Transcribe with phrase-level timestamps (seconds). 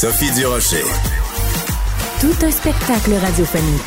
[0.00, 0.84] Sophie Durocher.
[2.20, 3.82] Tout un spectacle radiophonique.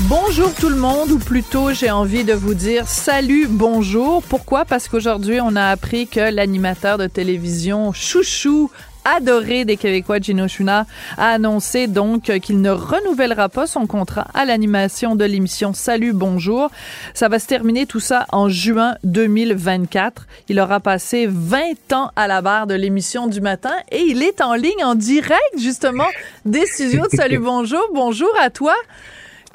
[0.00, 4.22] Bonjour tout le monde, ou plutôt j'ai envie de vous dire salut, bonjour.
[4.22, 4.66] Pourquoi?
[4.66, 8.70] Parce qu'aujourd'hui, on a appris que l'animateur de télévision Chouchou
[9.04, 10.86] adoré des Québécois, Gino Chuna,
[11.16, 16.70] a annoncé donc qu'il ne renouvellera pas son contrat à l'animation de l'émission Salut Bonjour.
[17.14, 20.26] Ça va se terminer tout ça en juin 2024.
[20.48, 24.40] Il aura passé 20 ans à la barre de l'émission du matin et il est
[24.40, 26.08] en ligne en direct justement
[26.44, 27.82] des studios de Salut Bonjour.
[27.92, 28.74] Bonjour à toi.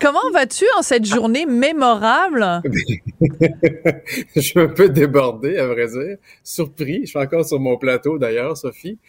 [0.02, 2.62] Comment vas-tu en cette journée mémorable?
[4.36, 6.18] je suis un peu débordé, à vrai dire.
[6.44, 7.02] Surpris.
[7.04, 9.00] Je suis encore sur mon plateau, d'ailleurs, Sophie.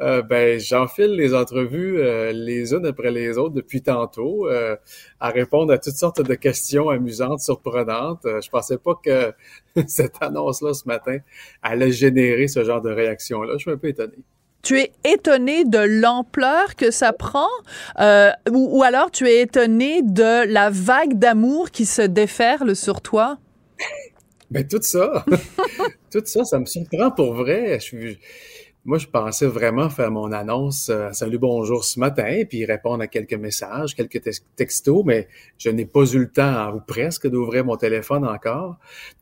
[0.00, 4.76] Euh, ben, j'enfile les entrevues euh, les unes après les autres depuis tantôt, euh,
[5.18, 8.22] à répondre à toutes sortes de questions amusantes, surprenantes.
[8.24, 9.32] je pensais pas que
[9.88, 11.18] cette annonce-là ce matin
[11.62, 13.54] allait générer ce genre de réaction-là.
[13.54, 14.14] Je suis un peu étonné.
[14.62, 17.48] Tu es étonné de l'ampleur que ça prend,
[17.98, 23.38] ou, ou, alors tu es étonné de la vague d'amour qui se déferle sur toi?
[24.50, 25.24] Ben tout ça,
[26.10, 27.78] tout ça, ça me surprend pour vrai.
[27.80, 28.18] Je suis
[28.88, 33.06] moi, je pensais vraiment faire mon annonce euh, Salut, bonjour ce matin, puis répondre à
[33.06, 34.22] quelques messages, quelques
[34.56, 38.78] textos, mais je n'ai pas eu le temps, ou presque, d'ouvrir mon téléphone encore,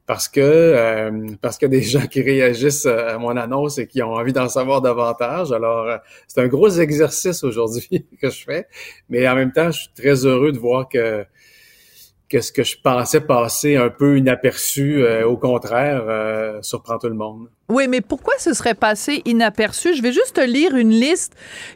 [0.07, 4.33] parce que euh, parce des gens qui réagissent à mon annonce et qui ont envie
[4.33, 5.51] d'en savoir davantage.
[5.51, 5.97] Alors, euh,
[6.29, 8.69] c'est un gros exercice aujourd'hui que je fais,
[9.09, 11.27] mais en même temps, je suis très heureux de voir que
[12.29, 17.49] que ce que je pensais passer un peu inaperçu, au contraire, surprend tout le monde.
[17.69, 19.97] Oui, mais pourquoi ce serait passé inaperçu?
[19.97, 21.33] Je vais juste lire une liste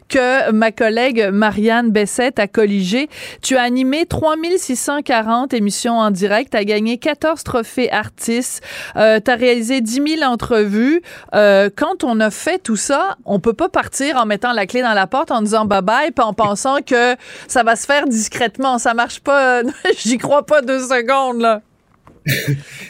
[0.07, 3.09] que ma collègue Marianne Bessette a colligée.
[3.41, 8.63] Tu as animé 3640 émissions en direct, tu as gagné 14 trophées artistes,
[8.95, 11.01] euh, tu as réalisé 10 000 entrevues.
[11.35, 14.81] Euh, quand on a fait tout ça, on peut pas partir en mettant la clé
[14.81, 17.17] dans la porte en disant bye-bye puis en pensant que
[17.49, 18.77] ça va se faire discrètement.
[18.77, 19.61] Ça marche pas.
[19.97, 21.61] J'y crois pas deux secondes, là.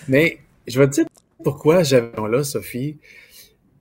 [0.07, 1.05] mais je vais te dire
[1.43, 2.97] pourquoi j'avais là, Sophie?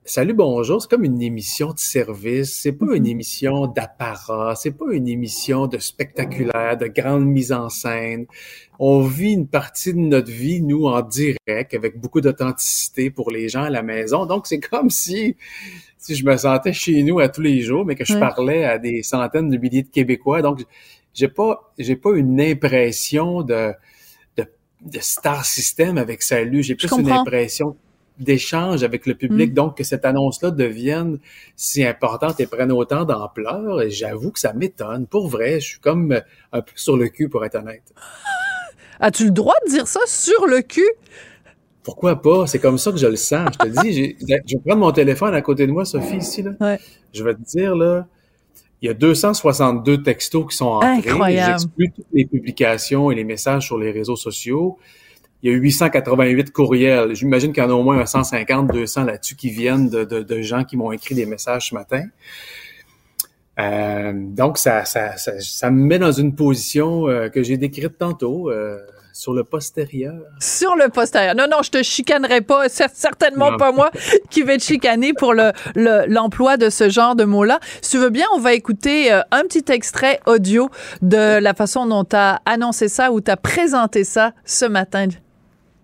[0.03, 3.09] Salut, bonjour, c'est comme une émission de service, c'est pas une mm-hmm.
[3.09, 8.25] émission d'apparat, c'est pas une émission de spectaculaire, de grande mise en scène.
[8.79, 13.47] On vit une partie de notre vie, nous, en direct, avec beaucoup d'authenticité pour les
[13.47, 14.25] gens à la maison.
[14.25, 15.35] Donc, c'est comme si,
[15.99, 18.79] si je me sentais chez nous à tous les jours, mais que je parlais à
[18.79, 20.41] des centaines de milliers de Québécois.
[20.41, 20.65] Donc,
[21.13, 23.71] j'ai pas, j'ai pas une impression de,
[24.81, 26.63] de star system avec Salut.
[26.63, 27.75] J'ai plus une impression
[28.21, 29.51] d'échange avec le public.
[29.51, 29.53] Mm.
[29.53, 31.19] Donc, que cette annonce-là devienne
[31.55, 35.07] si importante et prenne autant d'ampleur, et j'avoue que ça m'étonne.
[35.07, 36.21] Pour vrai, je suis comme
[36.51, 37.93] un peu sur le cul, pour être honnête.
[38.99, 40.89] As-tu le droit de dire ça sur le cul?
[41.83, 42.45] Pourquoi pas?
[42.45, 43.49] C'est comme ça que je le sens.
[43.53, 46.43] Je te dis, je vais prendre mon téléphone à côté de moi, Sophie, ici.
[46.43, 46.77] Là.
[47.11, 48.05] Je vais te dire, là,
[48.81, 51.35] il y a 262 textos qui sont entrés.
[51.35, 54.79] J'exclus toutes les publications et les messages sur les réseaux sociaux.
[55.43, 57.15] Il y a 888 courriels.
[57.15, 60.63] J'imagine qu'il y en a au moins 150, 200 là-dessus qui viennent de, de, gens
[60.63, 62.05] qui m'ont écrit des messages ce matin.
[63.59, 68.49] Euh, donc, ça, ça, ça, me met dans une position euh, que j'ai décrite tantôt.
[68.49, 68.79] Euh,
[69.13, 70.15] sur le postérieur.
[70.39, 71.35] Sur le postérieur.
[71.35, 72.69] Non, non, je te chicanerai pas.
[72.69, 73.91] Certainement pas moi
[74.29, 77.59] qui vais te chicaner pour le, l'emploi de ce genre de mots-là.
[77.81, 80.69] Si tu veux bien, on va écouter euh, un petit extrait audio
[81.01, 85.07] de la façon dont tu as annoncé ça ou tu as présenté ça ce matin.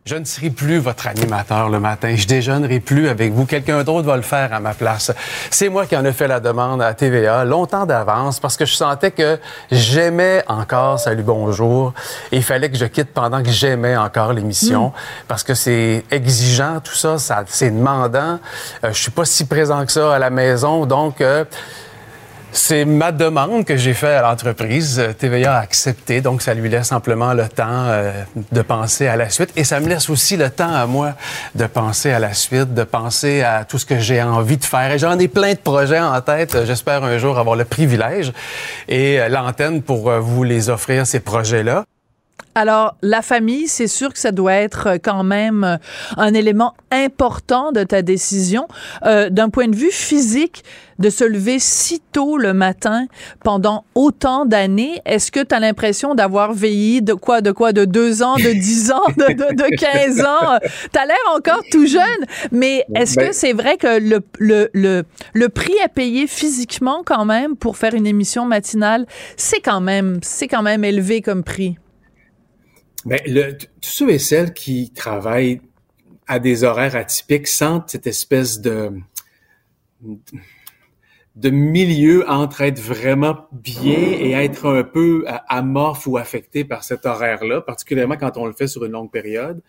[0.08, 2.16] Je ne serai plus votre animateur le matin.
[2.16, 3.46] Je déjeunerai plus avec vous.
[3.46, 5.12] Quelqu'un d'autre va le faire à ma place.
[5.52, 8.74] C'est moi qui en ai fait la demande à TVA longtemps d'avance parce que je
[8.74, 9.38] sentais que
[9.70, 11.94] j'aimais encore Salut Bonjour
[12.32, 15.26] et il fallait que je quitte pendant que j'aimais encore l'émission hmm.
[15.28, 18.40] parce que c'est exigeant tout ça, ça c'est demandant.
[18.86, 21.44] Euh, je suis pas si présent que ça à la maison donc euh,
[22.58, 25.02] c'est ma demande que j'ai faite à l'entreprise.
[25.20, 28.12] TVA a accepté, donc ça lui laisse amplement le temps euh,
[28.52, 29.52] de penser à la suite.
[29.56, 31.14] Et ça me laisse aussi le temps à moi
[31.56, 34.92] de penser à la suite, de penser à tout ce que j'ai envie de faire.
[34.92, 36.66] Et j'en ai plein de projets en tête.
[36.66, 38.34] J'espère un jour avoir le privilège
[38.88, 41.86] et euh, l'antenne pour euh, vous les offrir, ces projets-là.
[42.60, 45.78] Alors, la famille, c'est sûr que ça doit être euh, quand même euh,
[46.18, 48.68] un élément important de ta décision.
[49.06, 50.64] Euh, D'un point de vue physique,
[50.98, 53.06] de se lever si tôt le matin
[53.44, 57.86] pendant autant d'années, est-ce que tu as l'impression d'avoir veillé de quoi, de quoi, de
[57.86, 60.58] deux ans, de dix ans, de, de, de 15 ans?
[60.92, 62.02] Tu as l'air encore tout jeune,
[62.52, 65.04] mais est-ce Ben- que c'est vrai que le, le, le,
[65.36, 69.06] le prix à payer physiquement quand même pour faire une émission matinale,
[69.36, 71.78] c'est quand même, c'est quand même élevé comme prix?
[73.06, 75.62] Ben, le, tous ceux et celles qui travaillent
[76.28, 78.92] à des horaires atypiques sentent cette espèce de
[81.38, 86.84] de milieu entre être vraiment bien et être un peu euh, amorphe ou affecté par
[86.84, 89.62] cet horaire-là, particulièrement quand on le fait sur une longue période.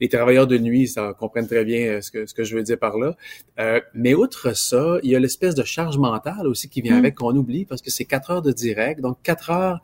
[0.00, 2.62] Les travailleurs de nuit, ça comprennent très bien euh, ce que, ce que je veux
[2.62, 3.14] dire par là.
[3.60, 6.98] Euh, mais outre ça, il y a l'espèce de charge mentale aussi qui vient Mm.
[6.98, 9.02] avec qu'on oublie parce que c'est quatre heures de direct.
[9.02, 9.82] Donc, quatre heures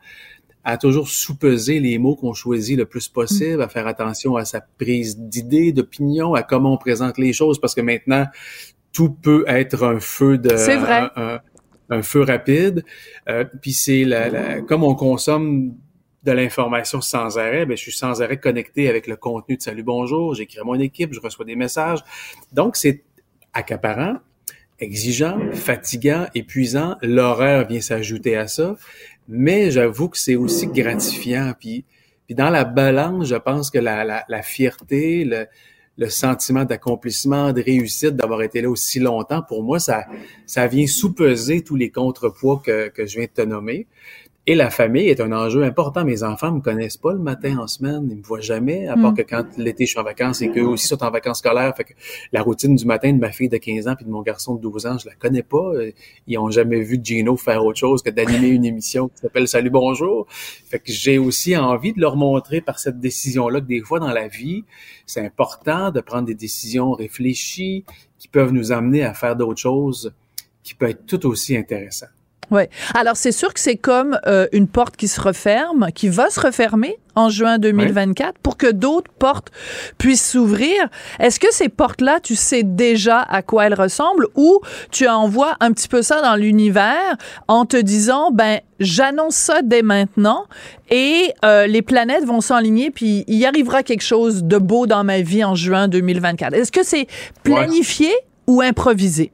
[0.63, 4.61] à toujours sous-peser les mots qu'on choisit le plus possible, à faire attention à sa
[4.61, 8.25] prise d'idée, d'opinion, à comment on présente les choses, parce que maintenant,
[8.91, 11.09] tout peut être un feu de C'est vrai.
[11.15, 11.39] un, un-
[11.91, 12.83] un feu rapide.
[13.29, 15.73] Euh, puis c'est la, la- comme on consomme
[16.23, 19.81] de l'information sans arrêt, ben je suis sans arrêt connecté avec le contenu de Salut
[19.83, 21.99] Bonjour, j'écris à mon équipe, je reçois des messages.
[22.51, 23.03] Donc c'est
[23.53, 24.17] accaparant,
[24.79, 26.95] exigeant, fatigant, épuisant.
[27.01, 28.75] L'horaire vient s'ajouter à ça,
[29.29, 31.53] mais j'avoue que c'est aussi gratifiant.
[31.57, 31.85] Puis,
[32.25, 35.45] puis dans la balance, je pense que la, la, la fierté, le,
[35.97, 40.05] le sentiment d'accomplissement, de réussite, d'avoir été là aussi longtemps, pour moi, ça,
[40.45, 43.85] ça vient sous-peser tous les contrepoids que, que je viens de te nommer.
[44.49, 46.03] Et la famille est un enjeu important.
[46.03, 48.07] Mes enfants me connaissent pas le matin en semaine.
[48.09, 49.17] Ils me voient jamais, à part Mm.
[49.17, 51.71] que quand l'été je suis en vacances et qu'eux aussi sont en vacances scolaires.
[51.77, 51.93] Fait que
[52.33, 54.61] la routine du matin de ma fille de 15 ans puis de mon garçon de
[54.61, 55.73] 12 ans, je la connais pas.
[56.25, 59.69] Ils ont jamais vu Gino faire autre chose que d'animer une émission qui s'appelle Salut
[59.69, 60.25] Bonjour.
[60.31, 64.11] Fait que j'ai aussi envie de leur montrer par cette décision-là que des fois dans
[64.11, 64.63] la vie,
[65.05, 67.85] c'est important de prendre des décisions réfléchies
[68.17, 70.11] qui peuvent nous amener à faire d'autres choses
[70.63, 72.09] qui peuvent être tout aussi intéressantes.
[72.51, 72.63] Oui.
[72.95, 76.39] Alors, c'est sûr que c'est comme euh, une porte qui se referme, qui va se
[76.39, 79.49] refermer en juin 2024 pour que d'autres portes
[79.97, 80.89] puissent s'ouvrir.
[81.19, 84.59] Est-ce que ces portes-là, tu sais déjà à quoi elles ressemblent ou
[84.91, 87.17] tu envoies un petit peu ça dans l'univers
[87.47, 90.45] en te disant, ben, j'annonce ça dès maintenant
[90.89, 95.03] et euh, les planètes vont s'enligner puis il y arrivera quelque chose de beau dans
[95.03, 96.53] ma vie en juin 2024.
[96.53, 97.07] Est-ce que c'est
[97.43, 98.11] planifié
[98.47, 99.31] ou improvisé?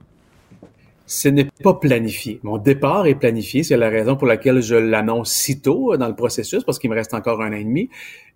[1.07, 2.40] Ce n'est pas planifié.
[2.44, 3.63] Mon départ est planifié.
[3.63, 6.90] C'est la raison pour laquelle je l'annonce si tôt euh, dans le processus, parce qu'il
[6.90, 7.90] me reste encore un an et demi.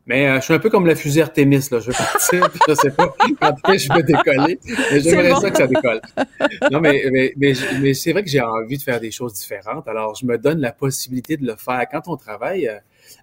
[0.06, 1.80] Mais euh, je suis un peu comme la fusée Artemis, là.
[1.80, 4.60] Je vais partir, puis je sais pas quand je vais décoller.
[4.92, 5.40] Mais j'aimerais bon.
[5.40, 6.02] ça que ça décolle.
[6.72, 9.88] Non, mais, mais, mais, mais c'est vrai que j'ai envie de faire des choses différentes.
[9.88, 11.86] Alors, je me donne la possibilité de le faire.
[11.92, 12.78] Quand on travaille euh,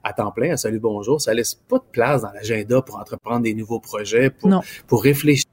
[0.05, 3.41] à temps plein, à Salut Bonjour, ça laisse pas de place dans l'agenda pour entreprendre
[3.43, 4.61] des nouveaux projets, pour, Non.
[4.87, 5.47] pour réfléchir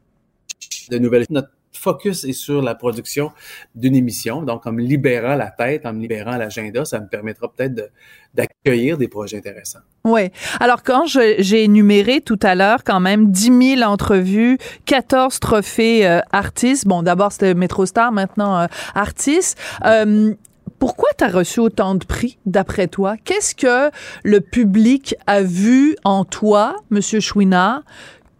[0.91, 1.25] de nouvelles.
[1.29, 1.49] Notre
[1.83, 3.31] focus est sur la production
[3.75, 4.41] d'une émission.
[4.41, 7.91] Donc, en me libérant la tête, en me libérant l'agenda, ça me permettra peut-être
[8.33, 9.83] d'accueillir des projets intéressants.
[10.05, 10.29] Oui.
[10.59, 16.19] Alors, quand j'ai énuméré tout à l'heure quand même 10 000 entrevues, 14 trophées euh,
[16.31, 18.65] artistes, bon, d'abord c'était MetroStar, maintenant euh,
[18.95, 20.33] artistes, euh,
[20.79, 23.15] pourquoi tu as reçu autant de prix, d'après toi?
[23.23, 23.89] Qu'est-ce que
[24.23, 27.83] le public a vu en toi, Monsieur Chouinard,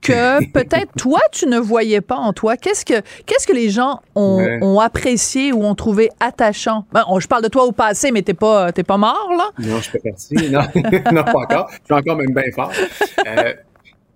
[0.04, 2.58] que peut-être toi, tu ne voyais pas en toi?
[2.58, 4.60] Qu'est-ce que, qu'est-ce que les gens ont, Ouais.
[4.62, 6.86] ont apprécié ou ont trouvé attachant?
[6.92, 9.50] Ben, on- je parle de toi au passé, mais t'es pas, t'es pas mort, là?
[9.60, 10.36] Non, je suis pas parti.
[10.52, 10.62] Non,
[11.12, 11.70] non, pas encore.
[11.72, 12.72] Je suis encore même bien fort.
[13.28, 13.54] Euh,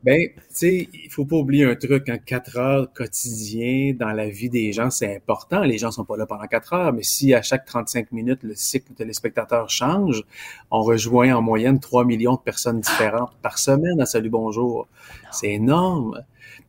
[0.03, 2.07] ben, tu sais, il faut pas oublier un truc.
[2.09, 5.62] En quatre heures quotidien dans la vie des gens, c'est important.
[5.62, 8.53] Les gens sont pas là pendant quatre heures, mais si à chaque 35 minutes, le
[8.55, 10.23] cycle téléspectateur change,
[10.71, 14.88] on rejoint en moyenne 3 millions de personnes différentes par semaine à Salut Bonjour.
[15.31, 16.24] C'est énorme.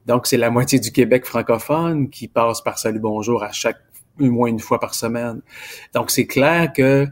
[0.06, 3.78] Donc, c'est la moitié du Québec francophone qui passe par Salut Bonjour à chaque
[4.20, 5.40] au moins une fois par semaine.
[5.94, 7.06] Donc, c'est clair que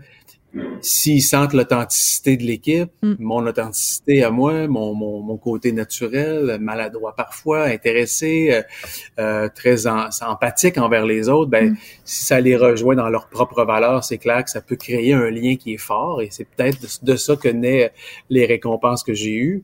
[0.80, 3.14] s'ils sentent l'authenticité de l'équipe, Mm.
[3.18, 8.62] mon authenticité à moi, mon, mon, mon côté naturel, maladroit parfois, intéressé, euh,
[9.20, 11.76] euh, très en- empathique envers les autres, ben Mm.
[12.04, 15.28] si ça les rejoint dans leurs propres valeurs, c'est clair que ça peut créer un
[15.30, 17.90] lien qui est fort et c'est peut-être de, de ça que naissent
[18.30, 19.62] les récompenses que j'ai eues.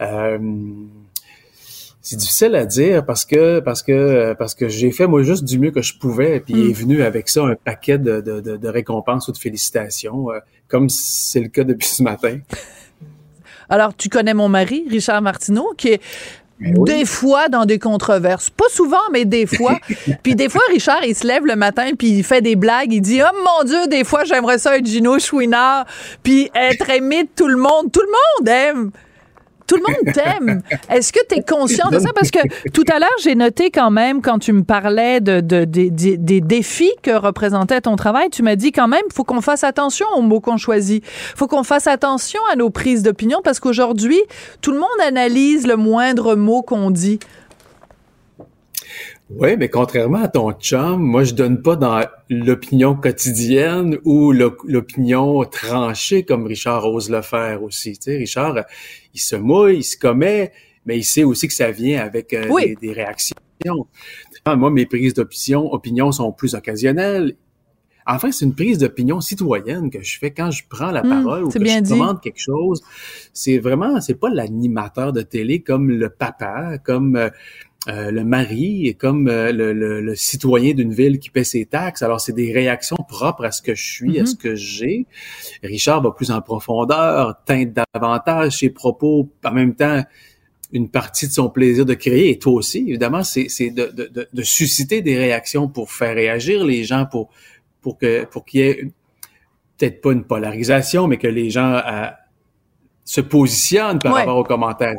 [0.00, 0.38] Euh,
[2.08, 5.58] c'est difficile à dire parce que parce que parce que j'ai fait moi juste du
[5.58, 6.70] mieux que je pouvais puis Mm.
[6.70, 10.38] est venu avec ça un paquet de, de, de, récompenses ou de félicitations euh,
[10.68, 12.38] comme c'est le cas depuis ce matin.
[13.68, 16.00] Alors, tu connais mon mari, Richard Martineau, qui est
[16.60, 16.72] oui.
[16.86, 18.48] des fois dans des controverses.
[18.48, 19.78] Pas souvent, mais des fois.
[20.22, 22.90] puis des fois, Richard, il se lève le matin, puis il fait des blagues.
[22.90, 25.84] Il dit, oh mon Dieu, des fois, j'aimerais ça être Gino Chouinard,
[26.22, 27.92] puis être aimé de tout le monde.
[27.92, 28.90] Tout le monde aime
[29.68, 30.62] Tout le monde t'aime.
[30.90, 32.08] Est-ce que tu es conscient de ça?
[32.14, 32.38] Parce que
[32.70, 36.92] tout à l'heure, j'ai noté quand même, quand tu me parlais de, de, des défis
[37.02, 40.40] que représentait ton travail, tu m'as dit quand même, faut qu'on fasse attention aux mots
[40.40, 41.04] qu'on choisit.
[41.06, 44.20] faut qu'on fasse attention à nos prises d'opinion parce qu'aujourd'hui,
[44.62, 47.18] tout le monde analyse le moindre mot qu'on dit.
[49.30, 55.44] Oui, mais contrairement à ton chum, moi, je donne pas dans l'opinion quotidienne ou l'opinion
[55.44, 57.98] tranchée comme Richard ose le faire aussi.
[57.98, 58.54] Tu Richard,
[59.18, 60.52] il se mouille, il se commet,
[60.86, 63.36] mais il sait aussi que ça vient avec euh, des, réactions.
[64.46, 67.36] Moi, mes prises d'opinion opinion sont plus occasionnelles.
[68.06, 71.44] Enfin, c'est une prise d'opinion citoyenne que je fais quand je prends la hmm, parole
[71.44, 72.80] ou que je demande quelque chose.
[73.34, 77.28] C'est vraiment, c'est pas l'animateur de télé comme le papa, comme euh,
[77.86, 82.02] euh, le mari et comme euh, le, citoyen d'une ville qui paie ses taxes.
[82.02, 84.38] Alors, c'est des réactions propres à ce que je suis, à ce mm-hmm.
[84.38, 85.06] que j'ai.
[85.62, 90.02] Richard va plus en profondeur, teinte davantage ses propos, en même temps,
[90.72, 94.42] une partie de son plaisir de créer, et toi aussi, évidemment, c'est de, de, de,
[94.42, 97.30] susciter des réactions pour faire réagir les gens, pour,
[97.80, 98.90] pour que pour qu'il y ait
[99.78, 101.74] peut-être pas une polarisation, mais que les gens...
[101.74, 102.08] Euh,
[103.08, 104.94] se positionne par rapport aux commentaires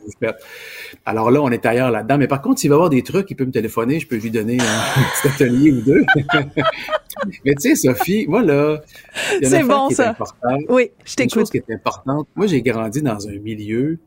[1.06, 2.18] Alors là, on est ailleurs là-dedans.
[2.18, 4.32] Mais par contre, s'il va avoir des trucs, il peut me téléphoner, je peux lui
[4.32, 6.04] donner un petit atelier ou deux.
[7.46, 8.82] Mais tu sais, Sophie, moi là,
[9.44, 10.18] c'est bon ça.
[10.70, 11.36] oui, je t'écoute.
[11.36, 12.28] Une chose qui est importante.
[12.36, 14.00] Moi, j'ai grandi dans un milieu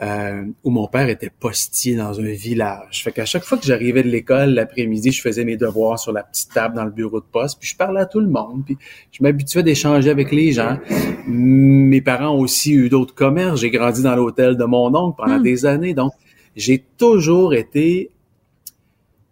[0.00, 3.04] euh, où mon père était postier dans un village.
[3.04, 6.22] Fait qu'à chaque fois que j'arrivais de l'école l'après-midi, je faisais mes devoirs sur la
[6.22, 8.78] petite table dans le bureau de poste, puis je parlais à tout le monde, puis
[9.10, 10.78] je m'habituais d'échanger avec les gens.
[11.26, 13.60] Mes parents ont aussi eu d'autres commerces.
[13.60, 15.42] J'ai grandi dans l'hôtel de mon oncle pendant hmm.
[15.42, 16.12] des années, donc
[16.56, 18.10] j'ai toujours été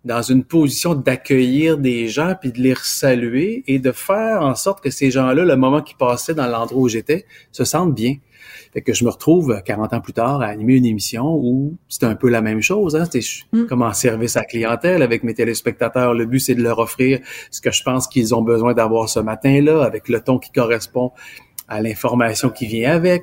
[0.05, 4.83] dans une position d'accueillir des gens puis de les saluer et de faire en sorte
[4.83, 8.17] que ces gens-là, le moment qu'ils passaient dans l'endroit où j'étais, se sentent bien.
[8.73, 12.05] Fait que je me retrouve 40 ans plus tard à animer une émission où c'est
[12.05, 12.97] un peu la même chose.
[12.97, 13.05] Hein?
[13.05, 13.67] C'était mm.
[13.67, 16.15] comme en service à clientèle avec mes téléspectateurs.
[16.15, 19.21] Le but, c'est de leur offrir ce que je pense qu'ils ont besoin d'avoir ce
[19.21, 21.13] matin-là, avec le ton qui correspond
[21.71, 23.23] à l'information qui vient avec.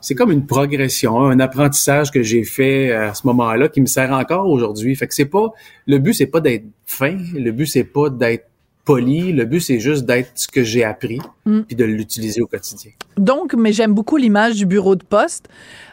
[0.00, 4.12] C'est comme une progression, un apprentissage que j'ai fait à ce moment-là qui me sert
[4.12, 4.94] encore aujourd'hui.
[4.94, 5.48] Fait que c'est pas
[5.86, 8.46] le but c'est pas d'être fin, le but c'est pas d'être
[8.84, 9.32] poli.
[9.32, 11.60] Le but, c'est juste d'être ce que j'ai appris, mm.
[11.62, 12.92] puis de l'utiliser au quotidien.
[13.16, 15.48] Donc, mais j'aime beaucoup l'image du bureau de poste.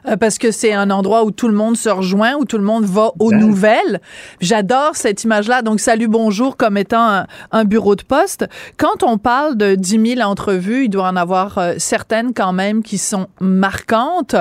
[0.08, 2.64] Euh, parce que c'est un endroit où tout le monde se rejoint, où tout le
[2.64, 4.02] monde va aux nouvelles.
[4.40, 5.62] J'adore cette image-là.
[5.62, 8.46] Donc, salut, bonjour comme étant un, bureau de poste.
[8.78, 12.82] Quand on parle de 10 000 entrevues, il doit en avoir euh, certaines quand même
[12.84, 14.36] qui sont marquantes.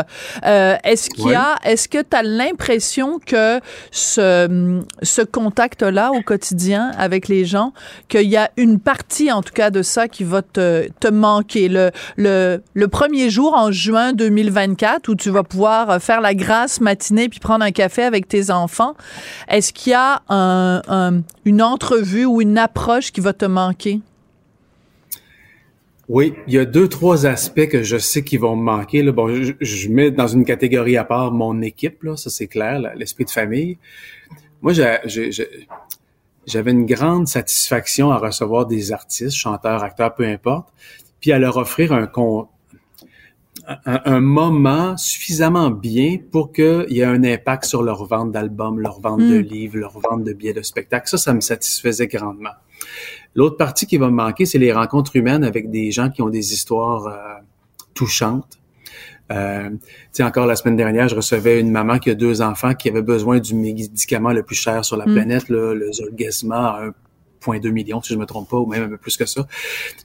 [0.47, 6.23] Euh, est-ce qu'il y a, est-ce que tu as l'impression que ce, ce contact-là au
[6.23, 7.73] quotidien avec les gens,
[8.09, 11.69] qu'il y a une partie en tout cas de ça qui va te, te manquer?
[11.69, 16.35] Le, le, le premier jour en juin 2024 où tu vas pouvoir euh, faire la
[16.35, 18.95] grâce matinée puis prendre un café avec tes enfants.
[19.49, 20.23] Est-ce qu'il y a
[21.45, 24.01] une entrevue ou une approche qui va te manquer?
[26.13, 29.05] Oui, il y a deux, trois aspects que je sais qui vont me manquer.
[29.13, 29.29] Bon,
[29.61, 33.31] je, mets dans une catégorie à part mon équipe, là, ça c'est clair, l'esprit de
[33.31, 33.79] famille.
[34.61, 40.67] Moi, j'avais une grande satisfaction à recevoir des artistes, chanteurs, acteurs, peu importe,
[41.21, 42.49] puis à leur offrir un, compte
[43.87, 49.01] un, moment suffisamment bien pour qu'il y ait un impact sur leur vente d'albums, leur
[49.01, 49.43] vente de hmm.
[49.43, 51.09] livres, leur vente de billets de spectacle.
[51.09, 52.51] Ça, ça me satisfaisait grandement.
[53.35, 56.31] L'autre partie qui va me manquer, c'est les rencontres humaines avec des gens qui ont
[56.31, 57.43] des histoires euh,
[57.95, 58.59] touchantes.
[59.31, 59.71] Euh,
[60.21, 63.39] encore la semaine dernière, je recevais une maman qui a deux enfants qui avait besoin
[63.39, 65.13] du médicament le plus cher sur la hmm.
[65.13, 66.93] planète, le Zolgensma, un
[67.47, 69.47] 2 millions, si je me trompe pas, ou même un peu plus que ça.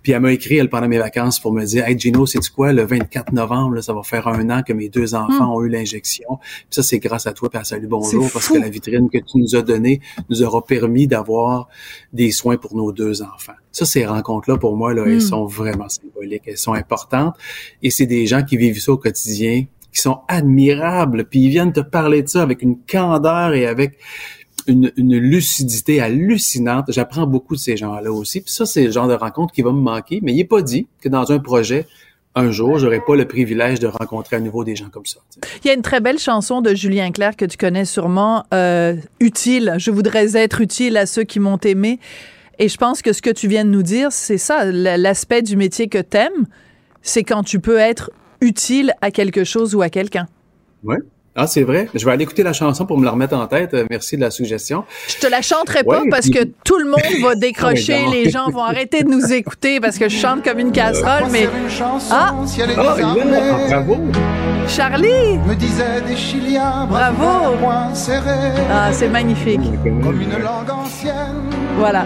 [0.03, 2.73] Puis elle m'a écrit, elle, pendant mes vacances, pour me dire, Hey Gino, c'est quoi,
[2.73, 5.55] le 24 novembre, là, ça va faire un an que mes deux enfants hmm.
[5.55, 6.37] ont eu l'injection.
[6.39, 9.17] Puis ça, c'est grâce à toi, puis à Salut Bonjour, parce que la vitrine que
[9.17, 11.67] tu nous as donnée nous aura permis d'avoir
[12.13, 13.53] des soins pour nos deux enfants.
[13.71, 15.21] Ça, ces rencontres-là, pour moi, là, elles hmm.
[15.21, 17.35] sont vraiment symboliques, elles sont importantes.
[17.83, 21.73] Et c'est des gens qui vivent ça au quotidien, qui sont admirables, puis ils viennent
[21.73, 23.97] te parler de ça avec une candeur et avec
[24.67, 26.85] une, lucidité hallucinante.
[26.89, 28.41] J'apprends beaucoup de ces gens-là aussi.
[28.41, 30.19] Puis ça, c'est le genre de rencontre qui va me manquer.
[30.21, 31.85] Mais il n'est pas dit que dans un projet,
[32.35, 35.19] un jour, j'aurai pas le privilège de rencontrer à nouveau des gens comme ça.
[35.63, 38.95] Il y a une très belle chanson de Julien Clerc que tu connais sûrement, euh,
[39.19, 39.75] Utile.
[39.77, 41.99] Je voudrais être utile à ceux qui m'ont aimé.
[42.59, 45.57] Et je pense que ce que tu viens de nous dire, c'est ça, l'aspect du
[45.57, 46.47] métier que t'aimes,
[47.01, 50.27] c'est quand tu peux être utile à quelque chose ou à quelqu'un.
[50.83, 50.97] Oui,
[51.37, 51.89] ah, c'est vrai?
[51.93, 53.73] Je vais aller écouter la chanson pour me la remettre en tête.
[53.73, 54.85] Euh, merci de la suggestion.
[55.09, 58.05] Je te la chanterai pas parce que tout le monde va décrocher.
[58.11, 61.49] les gens vont arrêter de nous écouter parce que je chante comme une casserole, mais...
[62.09, 62.33] Ah!
[62.33, 62.33] Ah,
[62.77, 62.95] ah,
[63.69, 63.97] bravo!
[64.67, 65.37] Charlie!
[65.45, 67.57] Me disaient des Chiliens, Bravo!
[68.71, 69.61] Ah, c'est magnifique.
[69.83, 71.49] comme une langue ancienne.
[71.77, 72.05] Voilà.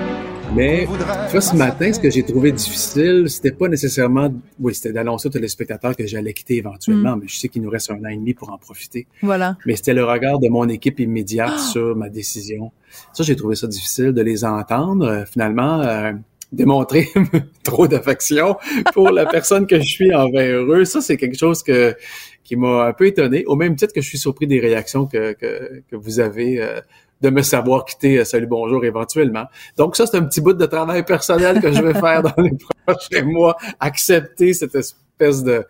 [0.55, 4.91] Mais, tu vois, ce matin, ce que j'ai trouvé difficile, c'était pas nécessairement, oui, c'était
[4.91, 8.09] d'annoncer aux téléspectateurs que j'allais quitter éventuellement, mais je sais qu'il nous reste un an
[8.09, 9.05] et demi pour en profiter.
[9.21, 9.57] Voilà.
[9.65, 12.71] Mais c'était le regard de mon équipe immédiate sur ma décision.
[13.13, 15.05] Ça, j'ai trouvé ça difficile de les entendre.
[15.05, 16.13] Euh, finalement, euh,
[16.51, 17.07] démontrer
[17.63, 18.57] trop d'affection
[18.93, 21.95] pour la personne que je suis envers eux, ça, c'est quelque chose que
[22.43, 25.33] qui m'a un peu étonné, au même titre que je suis surpris des réactions que,
[25.33, 26.81] que, que vous avez euh,
[27.21, 29.45] de me savoir quitter euh, Salut Bonjour éventuellement.
[29.77, 32.51] Donc ça, c'est un petit bout de travail personnel que je vais faire dans les
[32.85, 35.65] prochains mois, accepter cette espèce de,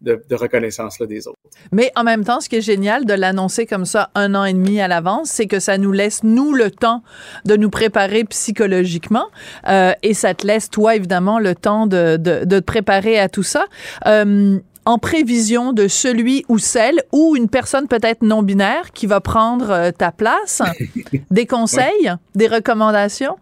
[0.00, 1.36] de, de reconnaissance-là des autres.
[1.72, 4.52] Mais en même temps, ce qui est génial de l'annoncer comme ça un an et
[4.52, 7.02] demi à l'avance, c'est que ça nous laisse, nous, le temps
[7.44, 9.26] de nous préparer psychologiquement.
[9.68, 13.28] Euh, et ça te laisse, toi, évidemment, le temps de, de, de te préparer à
[13.28, 13.66] tout ça.
[14.06, 19.20] Euh, en prévision de celui ou celle ou une personne peut-être non binaire qui va
[19.20, 20.62] prendre euh, ta place,
[21.30, 23.36] des conseils, des recommandations?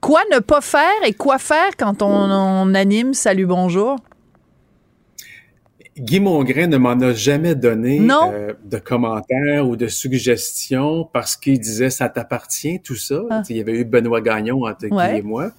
[0.00, 3.96] Quoi ne pas faire et quoi faire quand on, on anime Salut Bonjour?
[5.98, 11.58] Guy Mongrain ne m'en a jamais donné euh, de commentaires ou de suggestions parce qu'il
[11.58, 13.20] disait ça t'appartient tout ça.
[13.30, 13.42] Ah.
[13.48, 15.12] Il y avait eu Benoît Gagnon entre Ouais.
[15.14, 15.50] Guy et moi.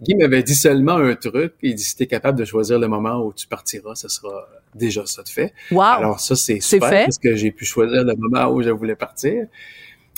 [0.00, 1.54] Guy m'avait dit seulement un truc.
[1.62, 5.04] Il dit si t'es capable de choisir le moment où tu partiras, ce sera déjà
[5.06, 5.52] ça de fait.
[5.70, 5.80] Wow!
[5.82, 7.04] Alors ça c'est C'est super fait.
[7.04, 9.46] parce que j'ai pu choisir le moment où je voulais partir.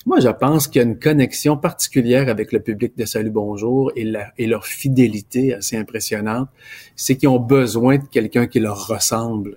[0.07, 3.91] Moi, je pense qu'il y a une connexion particulière avec le public de Salut Bonjour
[3.97, 6.51] et, la- et leur fidélité assez impressionnante.
[6.95, 9.57] C'est qu'ils ont besoin de quelqu'un qui leur ressemble.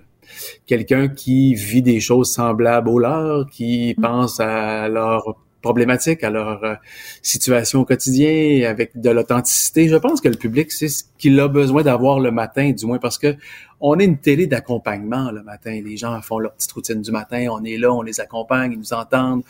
[0.66, 6.64] Quelqu'un qui vit des choses semblables aux leurs, qui pense à leurs problématiques, à leur
[6.64, 6.74] euh,
[7.22, 9.88] situation au quotidien, avec de l'authenticité.
[9.88, 12.98] Je pense que le public, c'est ce qu'il a besoin d'avoir le matin, du moins
[12.98, 13.36] parce que
[13.80, 15.80] on est une télé d'accompagnement le matin.
[15.84, 18.78] Les gens font leur petite routine du matin, on est là, on les accompagne, ils
[18.78, 19.42] nous entendent.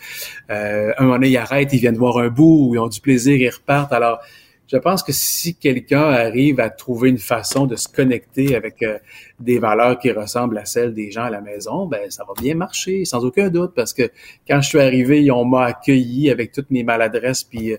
[0.49, 3.35] Euh, un moment donné, ils arrêtent, ils viennent voir un bout, ils ont du plaisir,
[3.35, 3.93] ils repartent.
[3.93, 4.19] Alors,
[4.71, 8.99] je pense que si quelqu'un arrive à trouver une façon de se connecter avec euh,
[9.39, 12.53] des valeurs qui ressemblent à celles des gens à la maison, ben ça va bien
[12.53, 14.11] marcher, sans aucun doute, parce que
[14.47, 17.73] quand je suis arrivé, on m'a accueilli avec toutes mes maladresses puis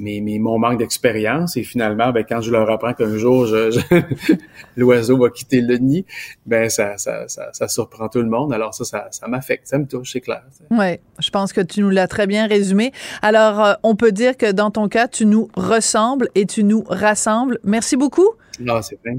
[0.00, 1.56] mes, mon manque d'expérience.
[1.56, 3.80] Et finalement, ben, quand je leur apprends qu'un jour, je, je-
[4.76, 6.04] l'oiseau va quitter le nid,
[6.46, 8.52] ben ça, ça, ça, ça surprend tout le monde.
[8.52, 10.42] Alors ça, ça, ça m'affecte, ça me touche, c'est clair.
[10.70, 12.92] Oui, je pense que tu nous l'as très bien résumé.
[13.20, 16.84] Alors, euh, on peut dire que dans ton cas, tu nous ressembles et tu nous
[16.86, 17.58] rassembles.
[17.64, 18.28] Merci beaucoup.
[18.68, 19.16] Ah, c'est vrai.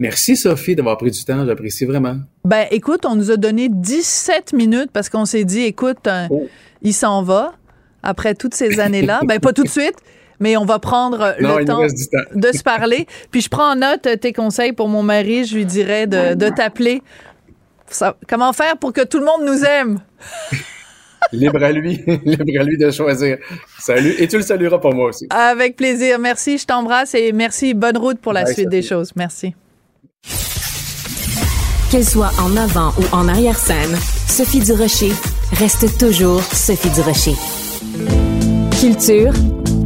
[0.00, 2.16] Merci Sophie d'avoir pris du temps, j'apprécie vraiment.
[2.44, 6.48] Ben, écoute, on nous a donné 17 minutes parce qu'on s'est dit, écoute, euh, Oh.
[6.82, 7.52] il s'en va
[8.02, 9.20] après toutes ces années-là.
[9.26, 9.96] ben, pas tout de suite,
[10.38, 11.82] mais on va prendre euh, Non, le temps
[12.34, 13.06] de se parler.
[13.30, 15.44] Puis je prends en note tes conseils pour mon mari.
[15.44, 17.02] Je lui dirais de, de t'appeler.
[18.28, 19.98] Comment faire pour que tout le monde nous aime?
[21.32, 23.36] Libre à lui, libre à lui de choisir.
[23.78, 25.26] Salut, et tu le salueras pour moi aussi.
[25.30, 26.18] Avec plaisir.
[26.18, 27.74] Merci, je t'embrasse et merci.
[27.74, 28.88] Bonne route pour la Bye, suite des Sophie.
[28.88, 29.12] choses.
[29.16, 29.54] Merci.
[31.90, 33.96] Qu'elle soit en avant ou en arrière-scène,
[34.28, 35.12] Sophie Durocher
[35.58, 37.34] reste toujours Sophie Durocher.
[38.80, 39.32] Culture,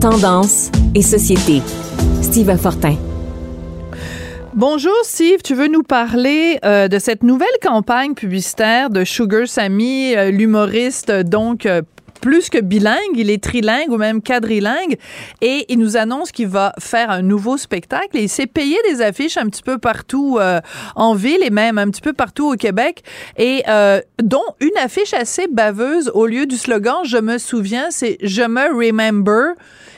[0.00, 1.62] tendance et société.
[2.22, 2.96] Steve Fortin.
[4.54, 10.14] Bonjour Steve, tu veux nous parler euh, de cette nouvelle campagne publicitaire de Sugar Sammy,
[10.14, 11.82] euh, l'humoriste donc euh,
[12.24, 14.96] plus que bilingue, il est trilingue ou même quadrilingue
[15.42, 19.02] et il nous annonce qu'il va faire un nouveau spectacle et il s'est payé des
[19.02, 20.60] affiches un petit peu partout euh,
[20.96, 23.02] en ville et même un petit peu partout au Québec
[23.36, 28.16] et euh, dont une affiche assez baveuse au lieu du slogan je me souviens, c'est
[28.22, 29.52] je me remember.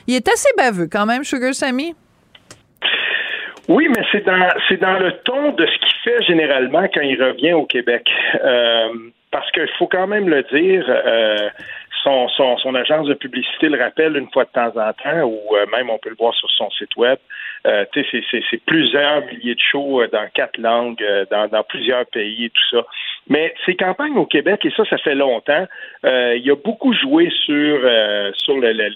[0.09, 1.95] Il est assez baveux quand même Sugar Sammy.
[3.69, 7.23] Oui, mais c'est dans c'est dans le ton de ce qu'il fait généralement quand il
[7.23, 8.03] revient au Québec.
[8.43, 8.89] Euh,
[9.37, 10.85] parce qu'il faut quand même le dire,
[12.03, 15.57] son, son, son agence de publicité le rappelle une fois de temps en temps, ou
[15.57, 17.19] euh, même on peut le voir sur son site web.
[17.67, 22.45] Euh, c'est- plusieurs milliers de shows euh, dans quatre langues, euh, dans, dans plusieurs pays
[22.47, 22.87] et tout ça.
[23.29, 25.67] Mais ces campagnes au Québec, et ça, ça fait longtemps,
[26.05, 28.89] euh, il a beaucoup joué sur, euh, sur le, le,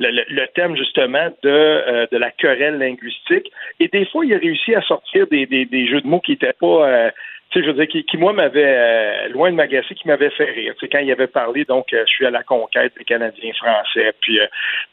[0.00, 3.50] le, le, thème justement de, de la querelle linguistique.
[3.78, 6.32] Et des fois, il a réussi à sortir des, des, des jeux de mots qui
[6.32, 7.10] n'étaient pas,
[7.50, 10.30] tu sais, je veux dire, qui, qui moi m'avaient, euh, loin de m'agacer, qui m'avaient
[10.30, 10.74] fait rire.
[10.74, 13.52] Tu sais, quand il avait parlé, donc, euh, je suis à la conquête des Canadiens
[13.54, 14.12] français.
[14.20, 14.46] Puis, euh,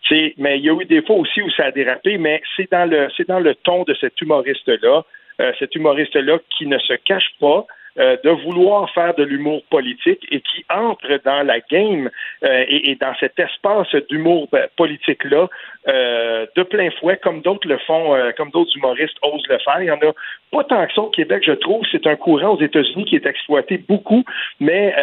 [0.03, 2.41] tu sais, mais il y a eu des fois aussi où ça a dérapé, mais
[2.55, 5.03] c'est dans le, c'est dans le ton de cet humoriste-là,
[5.41, 7.65] euh, cet humoriste-là qui ne se cache pas,
[7.99, 12.09] euh, de vouloir faire de l'humour politique et qui entre dans la game
[12.43, 15.47] euh, et, dans cet espace d'humour euh, politique-là
[15.87, 19.81] euh, de plein fouet, comme d'autres le font, comme d'autres humoristes osent le faire.
[19.81, 20.11] Il y en a
[20.51, 21.85] pas tant que ça au Québec, je trouve.
[21.91, 24.23] C'est un courant aux États-Unis qui est exploité beaucoup,
[24.59, 24.95] mais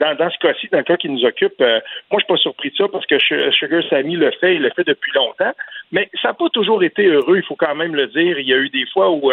[0.00, 1.80] dans, dans ce cas-ci, dans le cas qui nous occupe, moi,
[2.12, 4.84] je suis pas surpris de ça parce que Sugar Sammy le fait, il le fait
[4.84, 5.52] depuis longtemps.
[5.92, 8.38] Mais ça n'a pas toujours été heureux, il faut quand même le dire.
[8.38, 9.30] Il y a eu des fois où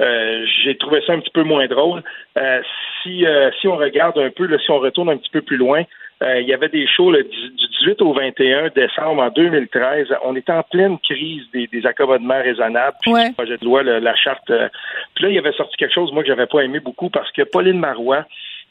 [0.00, 2.02] euh, j'ai trouvé ça un petit peu moins drôle.
[2.36, 2.62] Euh,
[3.02, 5.56] si, euh, si on regarde un peu, là, si on retourne un petit peu plus
[5.56, 5.82] loin,
[6.26, 7.22] il y avait des shows du
[7.82, 10.06] 18 au 21 décembre en 2013.
[10.24, 14.14] On était en pleine crise des, des accommodements raisonnables, puis le projet de loi, la
[14.14, 14.46] charte.
[14.46, 17.30] puis là, il y avait sorti quelque chose, moi, que j'avais pas aimé beaucoup, parce
[17.32, 18.24] que Pauline Marois,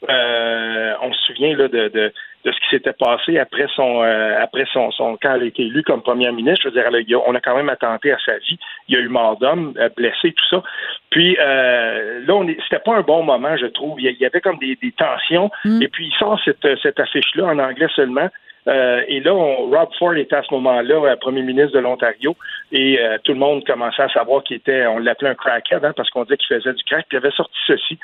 [0.08, 2.12] on se souvient là, de, de
[2.44, 5.62] de ce qui s'était passé après son euh, après son, son quand elle a été
[5.62, 6.62] élue comme première ministre.
[6.64, 8.58] Je veux dire, on a quand même attenté à sa vie.
[8.88, 10.62] Il y a eu mort d'homme, euh, blessé, tout ça.
[11.10, 14.00] Puis euh, là, on c'était pas un bon moment, je trouve.
[14.00, 15.50] Il y avait comme des, des tensions.
[15.64, 15.82] Mm.
[15.82, 18.28] Et puis il sort cette, cette affiche-là en anglais seulement.
[18.66, 22.34] Euh, et là, on, Rob Ford était à ce moment-là premier ministre de l'Ontario
[22.72, 26.08] et tout le monde commençait à savoir qu'il était, on l'appelait un crackhead hein, parce
[26.10, 27.06] qu'on disait qu'il faisait du crack.
[27.08, 27.98] Puis il avait sorti ceci.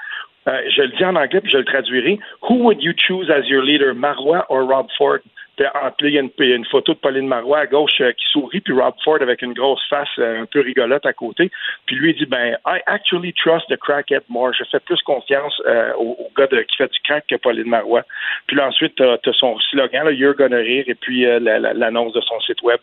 [0.50, 2.18] Euh, je le dis en anglais puis je le traduirai.
[2.48, 5.20] Who would you choose as your leader, Marois or Rob Ford?
[5.58, 8.94] il y a une, photo de Pauline Marois à gauche euh, qui sourit, puis Rob
[9.04, 11.50] Ford avec une grosse face euh, un peu rigolote à côté.
[11.84, 14.54] Puis lui, il dit, ben, I actually trust the crackhead more.
[14.54, 15.60] Je fais plus confiance
[15.98, 18.04] au, gars qui fait du crack que Pauline Marois.
[18.46, 22.40] Puis là, ensuite, tu as, son slogan, You're gonna rire, et puis l'annonce de son
[22.40, 22.80] site web.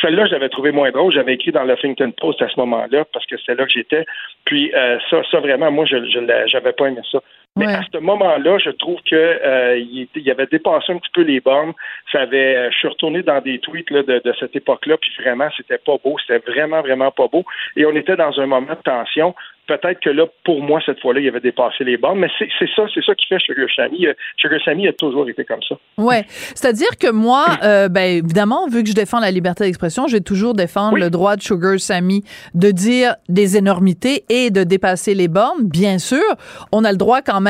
[0.00, 1.12] Celle-là, je l'avais trouvé moins drôle.
[1.12, 4.06] J'avais écrit dans le Huffington Post à ce moment-là parce que c'était là que j'étais.
[4.44, 7.20] Puis euh, ça, ça vraiment, moi, je n'avais pas aimé ça.
[7.56, 11.40] Mais à ce moment-là, je trouve que euh, il, avait dépassé un petit peu les
[11.40, 11.72] bornes.
[12.12, 15.48] Ça avait, euh, je suis retourné dans des tweets de, de, cette époque-là, puis vraiment,
[15.56, 16.16] c'était pas beau.
[16.24, 17.44] C'était vraiment, vraiment pas beau.
[17.76, 19.34] Et on était dans un moment de tension
[19.68, 22.18] peut-être que là, pour moi, cette fois-là, il avait dépassé les bornes.
[22.18, 24.06] Mais c'est ça, c'est ça qui fait Sugar Sammy.
[24.06, 25.76] Euh, Sugar Sammy a toujours été comme ça.
[25.98, 30.16] Ouais, c'est-à-dire que moi, euh, ben évidemment, vu que je défends la liberté d'expression, je
[30.16, 35.14] vais toujours défendre le droit de Sugar Sammy de dire des énormités et de dépasser
[35.14, 35.62] les bornes.
[35.62, 36.24] Bien sûr,
[36.72, 37.47] on a le droit quand même